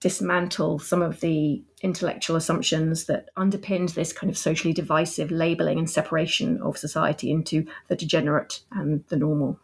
dismantle 0.00 0.80
some 0.80 1.00
of 1.00 1.20
the 1.20 1.62
intellectual 1.80 2.36
assumptions 2.36 3.06
that 3.06 3.30
underpinned 3.38 3.90
this 3.90 4.12
kind 4.12 4.30
of 4.30 4.36
socially 4.36 4.74
divisive 4.74 5.30
labeling 5.30 5.78
and 5.78 5.88
separation 5.88 6.60
of 6.60 6.76
society 6.76 7.30
into 7.30 7.66
the 7.88 7.96
degenerate 7.96 8.60
and 8.72 9.02
the 9.08 9.16
normal. 9.16 9.58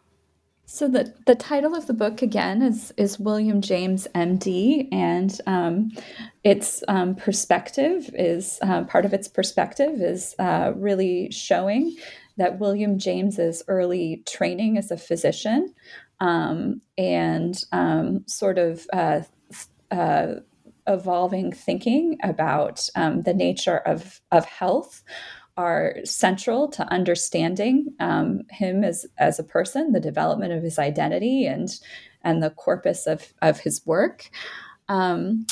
So 0.69 0.89
the 0.89 1.15
the 1.27 1.37
title 1.37 1.77
of 1.77 1.87
the 1.87 1.95
book 1.95 2.23
again 2.23 2.61
is 2.61 2.93
is 2.97 3.21
William 3.21 3.61
James 3.61 4.09
M.D. 4.17 4.89
and 4.91 5.41
um, 5.47 5.93
its 6.43 6.83
um, 6.89 7.15
perspective 7.15 8.11
is 8.15 8.59
uh, 8.63 8.83
part 8.83 9.05
of 9.05 9.15
its 9.15 9.29
perspective 9.29 10.01
is 10.01 10.35
uh, 10.41 10.73
really 10.75 11.31
showing 11.31 11.97
that 12.37 12.59
William 12.59 12.99
James's 12.99 13.63
early 13.69 14.25
training 14.27 14.77
as 14.77 14.91
a 14.91 14.97
physician 14.97 15.73
um, 16.19 16.83
and 16.99 17.63
um, 17.71 18.25
sort 18.27 18.59
of 18.59 18.89
uh, 18.93 19.21
uh, 19.93 20.35
evolving 20.89 21.53
thinking 21.53 22.19
about 22.25 22.89
um, 22.97 23.23
the 23.23 23.35
nature 23.35 23.79
of 23.79 24.21
of 24.33 24.45
health 24.47 25.05
are 25.57 25.97
central 26.05 26.69
to 26.69 26.85
understanding 26.93 27.95
um, 28.01 28.43
him 28.51 28.85
as 28.85 29.07
as 29.19 29.39
a 29.39 29.45
person, 29.45 29.93
the 29.93 30.01
development 30.01 30.53
of 30.53 30.63
his 30.63 30.79
identity, 30.79 31.47
and 31.47 31.69
and 32.23 32.43
the 32.43 32.51
corpus 32.51 33.07
of 33.07 33.33
of 33.43 33.61
his 33.61 33.85
work. 33.87 34.31
Um, 34.89 35.47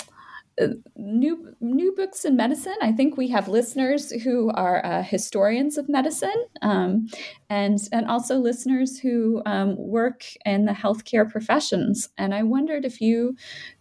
new 0.96 1.54
new 1.60 1.92
books 1.92 2.24
in 2.24 2.36
medicine. 2.36 2.76
I 2.80 2.92
think 2.92 3.16
we 3.16 3.28
have 3.28 3.48
listeners 3.48 4.10
who 4.22 4.50
are 4.50 4.84
uh, 4.84 5.02
historians 5.02 5.78
of 5.78 5.88
medicine, 5.88 6.46
um, 6.62 7.08
and 7.50 7.78
and 7.92 8.06
also 8.06 8.36
listeners 8.36 8.98
who 8.98 9.42
um, 9.46 9.76
work 9.76 10.24
in 10.44 10.66
the 10.66 10.72
healthcare 10.72 11.30
professions. 11.30 12.08
And 12.18 12.34
I 12.34 12.42
wondered 12.42 12.84
if 12.84 13.00
you 13.00 13.36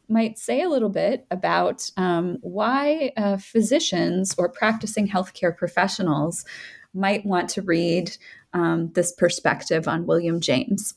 might 0.10 0.38
say 0.38 0.62
a 0.62 0.70
little 0.70 0.90
bit 0.90 1.26
about 1.32 1.90
um, 1.98 2.38
why 2.42 3.12
uh, 3.18 3.38
physicians 3.38 4.36
or 4.38 4.50
practicing 4.50 5.08
healthcare 5.08 5.56
professionals 5.56 6.46
might 6.94 7.26
want 7.26 7.50
to 7.50 7.62
read 7.62 8.16
um, 8.54 8.92
this 8.94 9.12
perspective 9.12 9.88
on 9.88 10.06
William 10.06 10.40
James. 10.40 10.94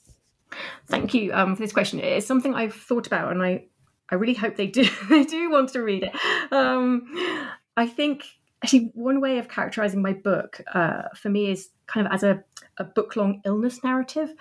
Thank 0.87 1.15
you 1.15 1.33
um, 1.33 1.57
for 1.57 1.63
this 1.63 1.73
question. 1.73 2.01
It's 2.01 2.27
something 2.27 2.55
I've 2.55 2.75
thought 2.75 3.07
about, 3.07 3.33
and 3.33 3.43
I, 3.43 3.65
I 4.11 4.15
really 4.17 4.35
hope 4.35 4.57
they 4.57 4.67
do 4.67 4.87
they 5.09 5.25
do 5.25 5.51
want 5.51 5.71
to 5.71 5.83
read 5.83 6.05
it. 6.05 6.53
Um, 6.53 7.51
I 7.77 7.87
think 7.87 8.25
actually 8.63 8.91
one 8.95 9.21
way 9.21 9.39
of 9.39 9.49
characterizing 9.49 10.03
my 10.03 10.13
book 10.13 10.61
uh, 10.73 11.03
for 11.15 11.29
me 11.29 11.51
is 11.51 11.71
kind 11.87 12.07
of 12.07 12.13
as 12.13 12.23
a, 12.23 12.43
a 12.79 12.85
book 12.85 13.17
long 13.17 13.41
illness 13.45 13.83
narrative. 13.83 14.33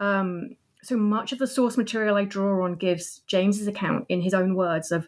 Um, 0.00 0.56
so 0.82 0.96
much 0.96 1.32
of 1.32 1.38
the 1.38 1.46
source 1.46 1.76
material 1.76 2.16
I 2.16 2.24
draw 2.24 2.64
on 2.64 2.74
gives 2.74 3.20
James's 3.26 3.68
account 3.68 4.06
in 4.08 4.20
his 4.20 4.34
own 4.34 4.54
words 4.54 4.90
of 4.90 5.06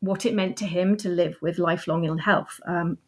what 0.00 0.26
it 0.26 0.34
meant 0.34 0.56
to 0.58 0.66
him 0.66 0.96
to 0.98 1.08
live 1.08 1.36
with 1.40 1.58
lifelong 1.58 2.04
ill 2.04 2.18
health. 2.18 2.60
Um, 2.66 2.98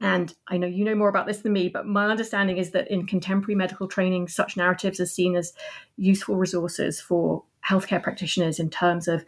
and 0.00 0.34
I 0.48 0.58
know 0.58 0.66
you 0.66 0.84
know 0.84 0.96
more 0.96 1.08
about 1.08 1.26
this 1.26 1.38
than 1.38 1.52
me, 1.52 1.68
but 1.68 1.86
my 1.86 2.06
understanding 2.06 2.58
is 2.58 2.72
that 2.72 2.90
in 2.90 3.06
contemporary 3.06 3.54
medical 3.54 3.86
training, 3.86 4.28
such 4.28 4.56
narratives 4.56 4.98
are 4.98 5.06
seen 5.06 5.36
as 5.36 5.52
useful 5.96 6.36
resources 6.36 7.00
for 7.00 7.44
healthcare 7.66 8.02
practitioners 8.02 8.58
in 8.58 8.68
terms 8.68 9.06
of 9.06 9.24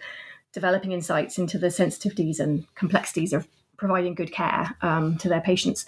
developing 0.52 0.92
insights 0.92 1.38
into 1.38 1.58
the 1.58 1.68
sensitivities 1.68 2.40
and 2.40 2.66
complexities 2.74 3.32
of 3.32 3.46
providing 3.76 4.14
good 4.14 4.32
care 4.32 4.76
um, 4.82 5.16
to 5.18 5.28
their 5.28 5.40
patients. 5.40 5.86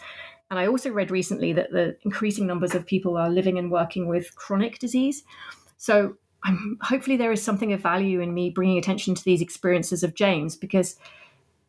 And 0.50 0.58
I 0.58 0.66
also 0.68 0.90
read 0.90 1.10
recently 1.10 1.52
that 1.54 1.72
the 1.72 1.96
increasing 2.02 2.46
numbers 2.46 2.74
of 2.74 2.86
people 2.86 3.16
are 3.16 3.28
living 3.28 3.58
and 3.58 3.70
working 3.70 4.06
with 4.06 4.34
chronic 4.36 4.78
disease. 4.78 5.24
So 5.76 6.16
I'm, 6.44 6.78
hopefully 6.80 7.16
there 7.16 7.32
is 7.32 7.42
something 7.42 7.72
of 7.72 7.80
value 7.80 8.20
in 8.20 8.32
me 8.32 8.50
bringing 8.50 8.78
attention 8.78 9.14
to 9.14 9.24
these 9.24 9.42
experiences 9.42 10.02
of 10.02 10.14
James 10.14 10.56
because 10.56 10.96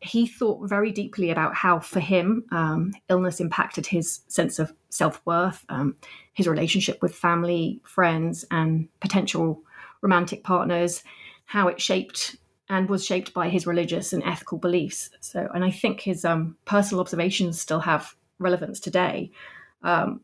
he 0.00 0.26
thought 0.26 0.68
very 0.68 0.92
deeply 0.92 1.30
about 1.30 1.54
how, 1.54 1.78
for 1.78 2.00
him, 2.00 2.44
um, 2.52 2.92
illness 3.08 3.40
impacted 3.40 3.86
his 3.86 4.20
sense 4.28 4.58
of 4.58 4.72
self 4.88 5.20
worth, 5.26 5.64
um, 5.68 5.96
his 6.32 6.48
relationship 6.48 7.02
with 7.02 7.14
family, 7.14 7.80
friends, 7.84 8.44
and 8.50 8.88
potential 9.00 9.62
romantic 10.00 10.42
partners, 10.42 11.02
how 11.44 11.68
it 11.68 11.80
shaped 11.80 12.36
and 12.70 12.88
was 12.88 13.04
shaped 13.04 13.34
by 13.34 13.48
his 13.48 13.66
religious 13.66 14.12
and 14.12 14.22
ethical 14.22 14.56
beliefs. 14.56 15.10
So, 15.20 15.48
and 15.52 15.64
I 15.64 15.70
think 15.70 16.00
his 16.00 16.24
um, 16.24 16.56
personal 16.64 17.00
observations 17.00 17.60
still 17.60 17.80
have 17.80 18.14
relevance 18.38 18.80
today. 18.80 19.32
Um, 19.82 20.20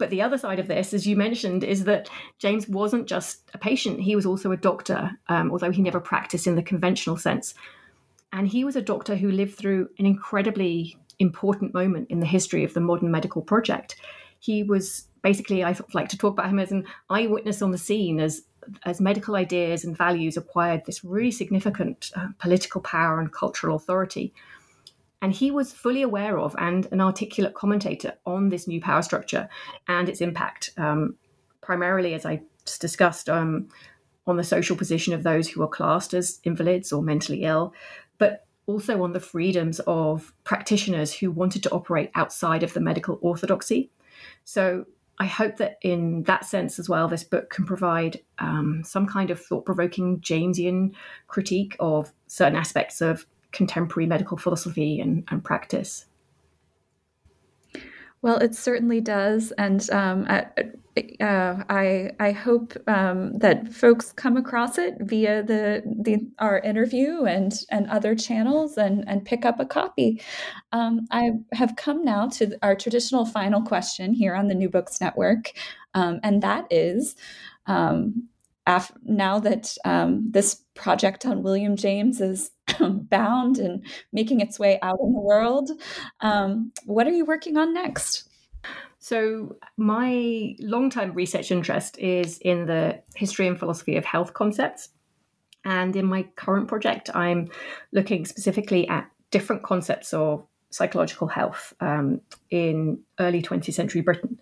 but 0.00 0.10
the 0.10 0.22
other 0.22 0.38
side 0.38 0.58
of 0.58 0.66
this, 0.66 0.92
as 0.92 1.06
you 1.06 1.14
mentioned, 1.14 1.62
is 1.62 1.84
that 1.84 2.08
James 2.38 2.66
wasn't 2.66 3.06
just 3.06 3.48
a 3.54 3.58
patient, 3.58 4.00
he 4.00 4.16
was 4.16 4.26
also 4.26 4.50
a 4.50 4.56
doctor, 4.56 5.12
um, 5.28 5.52
although 5.52 5.70
he 5.70 5.82
never 5.82 6.00
practiced 6.00 6.48
in 6.48 6.56
the 6.56 6.62
conventional 6.62 7.16
sense. 7.16 7.54
And 8.32 8.48
he 8.48 8.64
was 8.64 8.76
a 8.76 8.82
doctor 8.82 9.14
who 9.14 9.30
lived 9.30 9.56
through 9.56 9.90
an 9.98 10.06
incredibly 10.06 10.96
important 11.18 11.74
moment 11.74 12.08
in 12.10 12.20
the 12.20 12.26
history 12.26 12.64
of 12.64 12.74
the 12.74 12.80
modern 12.80 13.10
medical 13.10 13.42
project. 13.42 13.96
He 14.38 14.62
was 14.62 15.06
basically, 15.22 15.62
I 15.62 15.76
like 15.92 16.08
to 16.08 16.18
talk 16.18 16.32
about 16.32 16.48
him 16.48 16.58
as 16.58 16.72
an 16.72 16.86
eyewitness 17.10 17.62
on 17.62 17.70
the 17.70 17.78
scene 17.78 18.18
as 18.20 18.42
as 18.84 19.00
medical 19.00 19.36
ideas 19.36 19.84
and 19.84 19.96
values 19.96 20.36
acquired 20.36 20.84
this 20.84 21.02
really 21.02 21.30
significant 21.30 22.12
uh, 22.14 22.28
political 22.38 22.80
power 22.80 23.18
and 23.18 23.32
cultural 23.32 23.74
authority. 23.74 24.32
And 25.22 25.32
he 25.32 25.50
was 25.50 25.72
fully 25.72 26.02
aware 26.02 26.38
of 26.38 26.56
and 26.58 26.86
an 26.92 27.00
articulate 27.00 27.54
commentator 27.54 28.14
on 28.24 28.48
this 28.48 28.66
new 28.66 28.80
power 28.80 29.02
structure 29.02 29.48
and 29.86 30.08
its 30.08 30.20
impact, 30.20 30.70
um, 30.78 31.16
primarily, 31.60 32.14
as 32.14 32.24
I 32.24 32.42
just 32.64 32.80
discussed, 32.80 33.28
um, 33.28 33.68
on 34.26 34.36
the 34.36 34.44
social 34.44 34.76
position 34.76 35.12
of 35.12 35.22
those 35.22 35.48
who 35.48 35.62
are 35.62 35.68
classed 35.68 36.14
as 36.14 36.40
invalids 36.44 36.92
or 36.92 37.02
mentally 37.02 37.42
ill, 37.42 37.74
but 38.18 38.46
also 38.66 39.02
on 39.02 39.12
the 39.12 39.20
freedoms 39.20 39.80
of 39.86 40.32
practitioners 40.44 41.12
who 41.12 41.30
wanted 41.30 41.62
to 41.64 41.70
operate 41.70 42.10
outside 42.14 42.62
of 42.62 42.72
the 42.72 42.80
medical 42.80 43.18
orthodoxy. 43.20 43.90
So 44.44 44.86
I 45.18 45.26
hope 45.26 45.56
that 45.56 45.78
in 45.82 46.22
that 46.24 46.46
sense 46.46 46.78
as 46.78 46.88
well, 46.88 47.08
this 47.08 47.24
book 47.24 47.50
can 47.50 47.66
provide 47.66 48.20
um, 48.38 48.82
some 48.84 49.06
kind 49.06 49.30
of 49.30 49.38
thought 49.38 49.66
provoking 49.66 50.20
Jamesian 50.20 50.94
critique 51.26 51.76
of 51.78 52.12
certain 52.26 52.56
aspects 52.56 53.02
of 53.02 53.26
contemporary 53.52 54.06
medical 54.06 54.36
philosophy 54.36 55.00
and, 55.00 55.24
and 55.30 55.42
practice. 55.44 56.06
Well, 58.22 58.36
it 58.36 58.54
certainly 58.54 59.00
does, 59.00 59.50
and 59.52 59.88
um, 59.90 60.26
I, 60.28 60.46
uh, 61.22 61.64
I, 61.70 62.10
I 62.20 62.32
hope 62.32 62.76
um, 62.86 63.38
that 63.38 63.72
folks 63.72 64.12
come 64.12 64.36
across 64.36 64.76
it 64.76 64.96
via 65.00 65.42
the 65.42 65.82
the 66.02 66.18
our 66.38 66.58
interview 66.58 67.24
and 67.24 67.52
and 67.70 67.88
other 67.88 68.14
channels 68.14 68.76
and 68.76 69.08
and 69.08 69.24
pick 69.24 69.46
up 69.46 69.58
a 69.58 69.64
copy. 69.64 70.20
Um, 70.72 71.06
I 71.10 71.30
have 71.52 71.76
come 71.76 72.04
now 72.04 72.28
to 72.28 72.58
our 72.62 72.76
traditional 72.76 73.24
final 73.24 73.62
question 73.62 74.12
here 74.12 74.34
on 74.34 74.48
the 74.48 74.54
New 74.54 74.68
Books 74.68 75.00
Network, 75.00 75.52
um, 75.94 76.20
and 76.22 76.42
that 76.42 76.66
is. 76.70 77.16
Af- 78.66 78.92
now 79.02 79.38
that 79.40 79.74
um, 79.84 80.30
this 80.30 80.62
project 80.74 81.26
on 81.26 81.42
William 81.42 81.76
James 81.76 82.20
is 82.20 82.50
bound 82.80 83.58
and 83.58 83.84
making 84.12 84.40
its 84.40 84.58
way 84.58 84.78
out 84.82 84.98
in 85.02 85.12
the 85.12 85.20
world. 85.20 85.70
Um, 86.20 86.72
what 86.84 87.06
are 87.06 87.12
you 87.12 87.24
working 87.24 87.56
on 87.56 87.74
next? 87.74 88.28
So, 88.98 89.56
my 89.78 90.54
long 90.60 90.90
term 90.90 91.12
research 91.14 91.50
interest 91.50 91.98
is 91.98 92.38
in 92.38 92.66
the 92.66 93.00
history 93.14 93.46
and 93.46 93.58
philosophy 93.58 93.96
of 93.96 94.04
health 94.04 94.34
concepts. 94.34 94.90
And 95.64 95.96
in 95.96 96.06
my 96.06 96.24
current 96.36 96.68
project, 96.68 97.10
I'm 97.14 97.48
looking 97.92 98.26
specifically 98.26 98.86
at 98.88 99.10
different 99.30 99.62
concepts 99.62 100.12
of 100.12 100.46
psychological 100.70 101.28
health 101.28 101.72
um, 101.80 102.20
in 102.50 103.00
early 103.18 103.42
20th 103.42 103.74
century 103.74 104.02
Britain. 104.02 104.38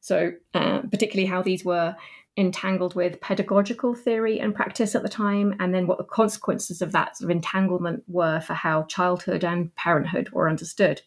So, 0.00 0.32
uh, 0.52 0.82
particularly 0.82 1.26
how 1.26 1.42
these 1.42 1.64
were 1.64 1.96
entangled 2.36 2.94
with 2.94 3.20
pedagogical 3.20 3.94
theory 3.94 4.40
and 4.40 4.54
practice 4.54 4.94
at 4.94 5.02
the 5.02 5.08
time, 5.08 5.54
and 5.60 5.74
then 5.74 5.86
what 5.86 5.98
the 5.98 6.04
consequences 6.04 6.82
of 6.82 6.92
that 6.92 7.16
sort 7.16 7.30
of 7.30 7.36
entanglement 7.36 8.02
were 8.08 8.40
for 8.40 8.54
how 8.54 8.82
childhood 8.84 9.44
and 9.44 9.74
parenthood 9.76 10.30
were 10.30 10.48
understood. 10.48 11.02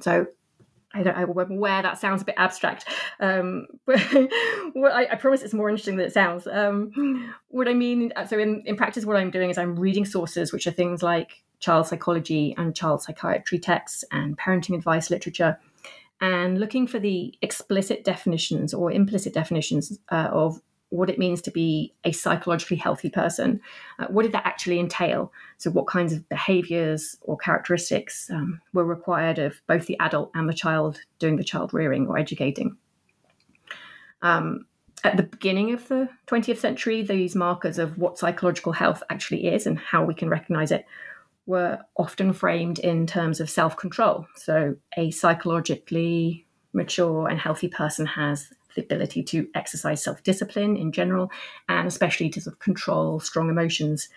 So, 0.00 0.26
I 0.94 1.02
don't 1.02 1.16
know 1.16 1.56
where 1.56 1.80
that 1.80 1.98
sounds 1.98 2.22
a 2.22 2.24
bit 2.24 2.34
abstract, 2.36 2.86
um, 3.18 3.66
but 3.86 3.98
I, 4.04 5.08
I, 5.12 5.14
promise 5.14 5.42
it's 5.42 5.54
more 5.54 5.70
interesting 5.70 5.96
than 5.96 6.06
it 6.06 6.12
sounds. 6.12 6.46
Um, 6.46 7.34
what 7.48 7.66
I 7.66 7.72
mean, 7.72 8.12
so 8.28 8.38
in, 8.38 8.62
in 8.66 8.76
practice, 8.76 9.06
what 9.06 9.16
I'm 9.16 9.30
doing 9.30 9.48
is 9.48 9.56
I'm 9.56 9.76
reading 9.76 10.04
sources, 10.04 10.52
which 10.52 10.66
are 10.66 10.70
things 10.70 11.02
like 11.02 11.42
child 11.60 11.86
psychology 11.86 12.54
and 12.58 12.74
child 12.74 13.02
psychiatry 13.02 13.58
texts 13.58 14.04
and 14.10 14.36
parenting 14.36 14.74
advice 14.74 15.10
literature, 15.10 15.58
and 16.22 16.60
looking 16.60 16.86
for 16.86 17.00
the 17.00 17.34
explicit 17.42 18.04
definitions 18.04 18.72
or 18.72 18.92
implicit 18.92 19.34
definitions 19.34 19.98
uh, 20.10 20.28
of 20.32 20.62
what 20.90 21.10
it 21.10 21.18
means 21.18 21.42
to 21.42 21.50
be 21.50 21.92
a 22.04 22.12
psychologically 22.12 22.76
healthy 22.76 23.10
person. 23.10 23.60
Uh, 23.98 24.06
what 24.06 24.22
did 24.22 24.32
that 24.32 24.46
actually 24.46 24.78
entail? 24.78 25.32
So, 25.58 25.70
what 25.70 25.88
kinds 25.88 26.12
of 26.12 26.26
behaviors 26.28 27.16
or 27.22 27.36
characteristics 27.36 28.30
um, 28.30 28.60
were 28.72 28.84
required 28.84 29.38
of 29.38 29.60
both 29.66 29.86
the 29.86 29.98
adult 29.98 30.30
and 30.34 30.48
the 30.48 30.54
child 30.54 31.00
doing 31.18 31.36
the 31.36 31.44
child 31.44 31.74
rearing 31.74 32.06
or 32.06 32.18
educating? 32.18 32.76
Um, 34.20 34.66
at 35.02 35.16
the 35.16 35.24
beginning 35.24 35.72
of 35.72 35.88
the 35.88 36.08
20th 36.28 36.58
century, 36.58 37.02
these 37.02 37.34
markers 37.34 37.78
of 37.78 37.98
what 37.98 38.18
psychological 38.18 38.72
health 38.72 39.02
actually 39.10 39.48
is 39.48 39.66
and 39.66 39.76
how 39.76 40.04
we 40.04 40.14
can 40.14 40.28
recognize 40.28 40.70
it 40.70 40.86
were 41.46 41.78
often 41.96 42.32
framed 42.32 42.78
in 42.78 43.06
terms 43.06 43.40
of 43.40 43.50
self 43.50 43.76
control. 43.76 44.26
So, 44.36 44.76
a 44.96 45.10
psychologically 45.10 46.46
mature 46.72 47.28
and 47.28 47.38
healthy 47.38 47.68
person 47.68 48.06
has 48.06 48.48
the 48.74 48.82
ability 48.82 49.22
to 49.22 49.46
exercise 49.54 50.02
self 50.02 50.22
discipline 50.22 50.76
in 50.76 50.92
general, 50.92 51.30
and 51.68 51.86
especially 51.86 52.30
to 52.30 52.40
sort 52.40 52.54
of 52.54 52.60
control 52.60 53.20
strong 53.20 53.48
emotions. 53.48 54.08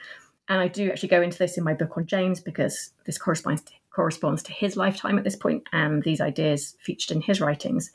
And 0.47 0.61
I 0.61 0.67
do 0.67 0.91
actually 0.91 1.09
go 1.09 1.21
into 1.21 1.39
this 1.39 1.57
in 1.57 1.63
my 1.63 1.73
book 1.73 1.97
on 1.97 2.05
James 2.05 2.39
because 2.39 2.91
this 3.05 3.17
corresponds 3.17 3.63
to, 3.63 3.73
corresponds 3.89 4.43
to 4.43 4.51
his 4.51 4.77
lifetime 4.77 5.17
at 5.17 5.23
this 5.23 5.35
point, 5.35 5.63
and 5.73 6.03
these 6.03 6.21
ideas 6.21 6.75
featured 6.79 7.15
in 7.15 7.21
his 7.21 7.41
writings. 7.41 7.91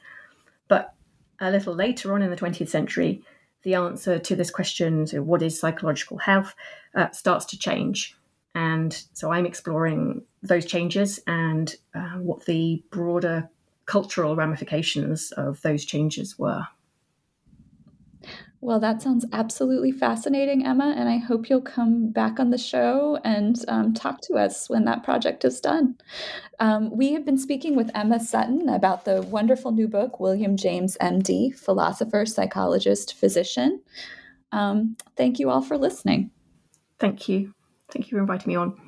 But 0.67 0.93
a 1.41 1.51
little 1.51 1.75
later 1.75 2.13
on 2.13 2.23
in 2.23 2.31
the 2.31 2.37
20th 2.37 2.69
century, 2.69 3.23
the 3.63 3.75
answer 3.75 4.19
to 4.19 4.37
this 4.37 4.51
question, 4.51 5.07
so 5.07 5.23
what 5.23 5.43
is 5.43 5.59
psychological 5.59 6.19
health, 6.19 6.55
uh, 6.95 7.11
starts 7.11 7.45
to 7.47 7.59
change. 7.59 8.17
And 8.55 8.93
so 9.13 9.33
I'm 9.33 9.47
exploring 9.47 10.23
those 10.43 10.65
changes 10.65 11.21
and 11.27 11.75
uh, 11.95 12.19
what 12.19 12.45
the 12.47 12.83
broader 12.91 13.49
cultural 13.87 14.37
ramifications 14.37 15.33
of 15.33 15.61
those 15.63 15.85
changes 15.85 16.39
were. 16.39 16.67
Well, 18.63 18.79
that 18.81 19.01
sounds 19.01 19.25
absolutely 19.33 19.91
fascinating, 19.91 20.67
Emma, 20.67 20.95
and 20.95 21.09
I 21.09 21.17
hope 21.17 21.49
you'll 21.49 21.63
come 21.63 22.11
back 22.11 22.39
on 22.39 22.51
the 22.51 22.59
show 22.59 23.19
and 23.25 23.57
um, 23.69 23.95
talk 23.95 24.21
to 24.23 24.35
us 24.35 24.69
when 24.69 24.85
that 24.85 25.03
project 25.03 25.47
is 25.47 25.61
done. 25.61 25.97
Um, 26.59 26.95
we 26.95 27.15
have 27.15 27.25
been 27.25 27.39
speaking 27.39 27.75
with 27.75 27.91
Emma 27.95 28.21
Sutton 28.21 28.69
about 28.69 29.07
the 29.07 29.23
wonderful 29.23 29.73
new 29.73 29.89
book, 29.89 30.21
William 30.21 30.59
James, 30.59 30.99
MD, 31.01 31.55
Philosopher, 31.55 32.27
Psychologist, 32.27 33.15
Physician. 33.15 33.81
Um, 34.53 34.97
thank 35.17 35.39
you 35.39 35.49
all 35.49 35.63
for 35.63 35.79
listening. 35.79 36.31
Thank 36.99 37.31
you. 37.31 37.55
Thank 37.93 38.11
you 38.11 38.17
for 38.17 38.21
inviting 38.21 38.49
me 38.49 38.57
on. 38.57 38.79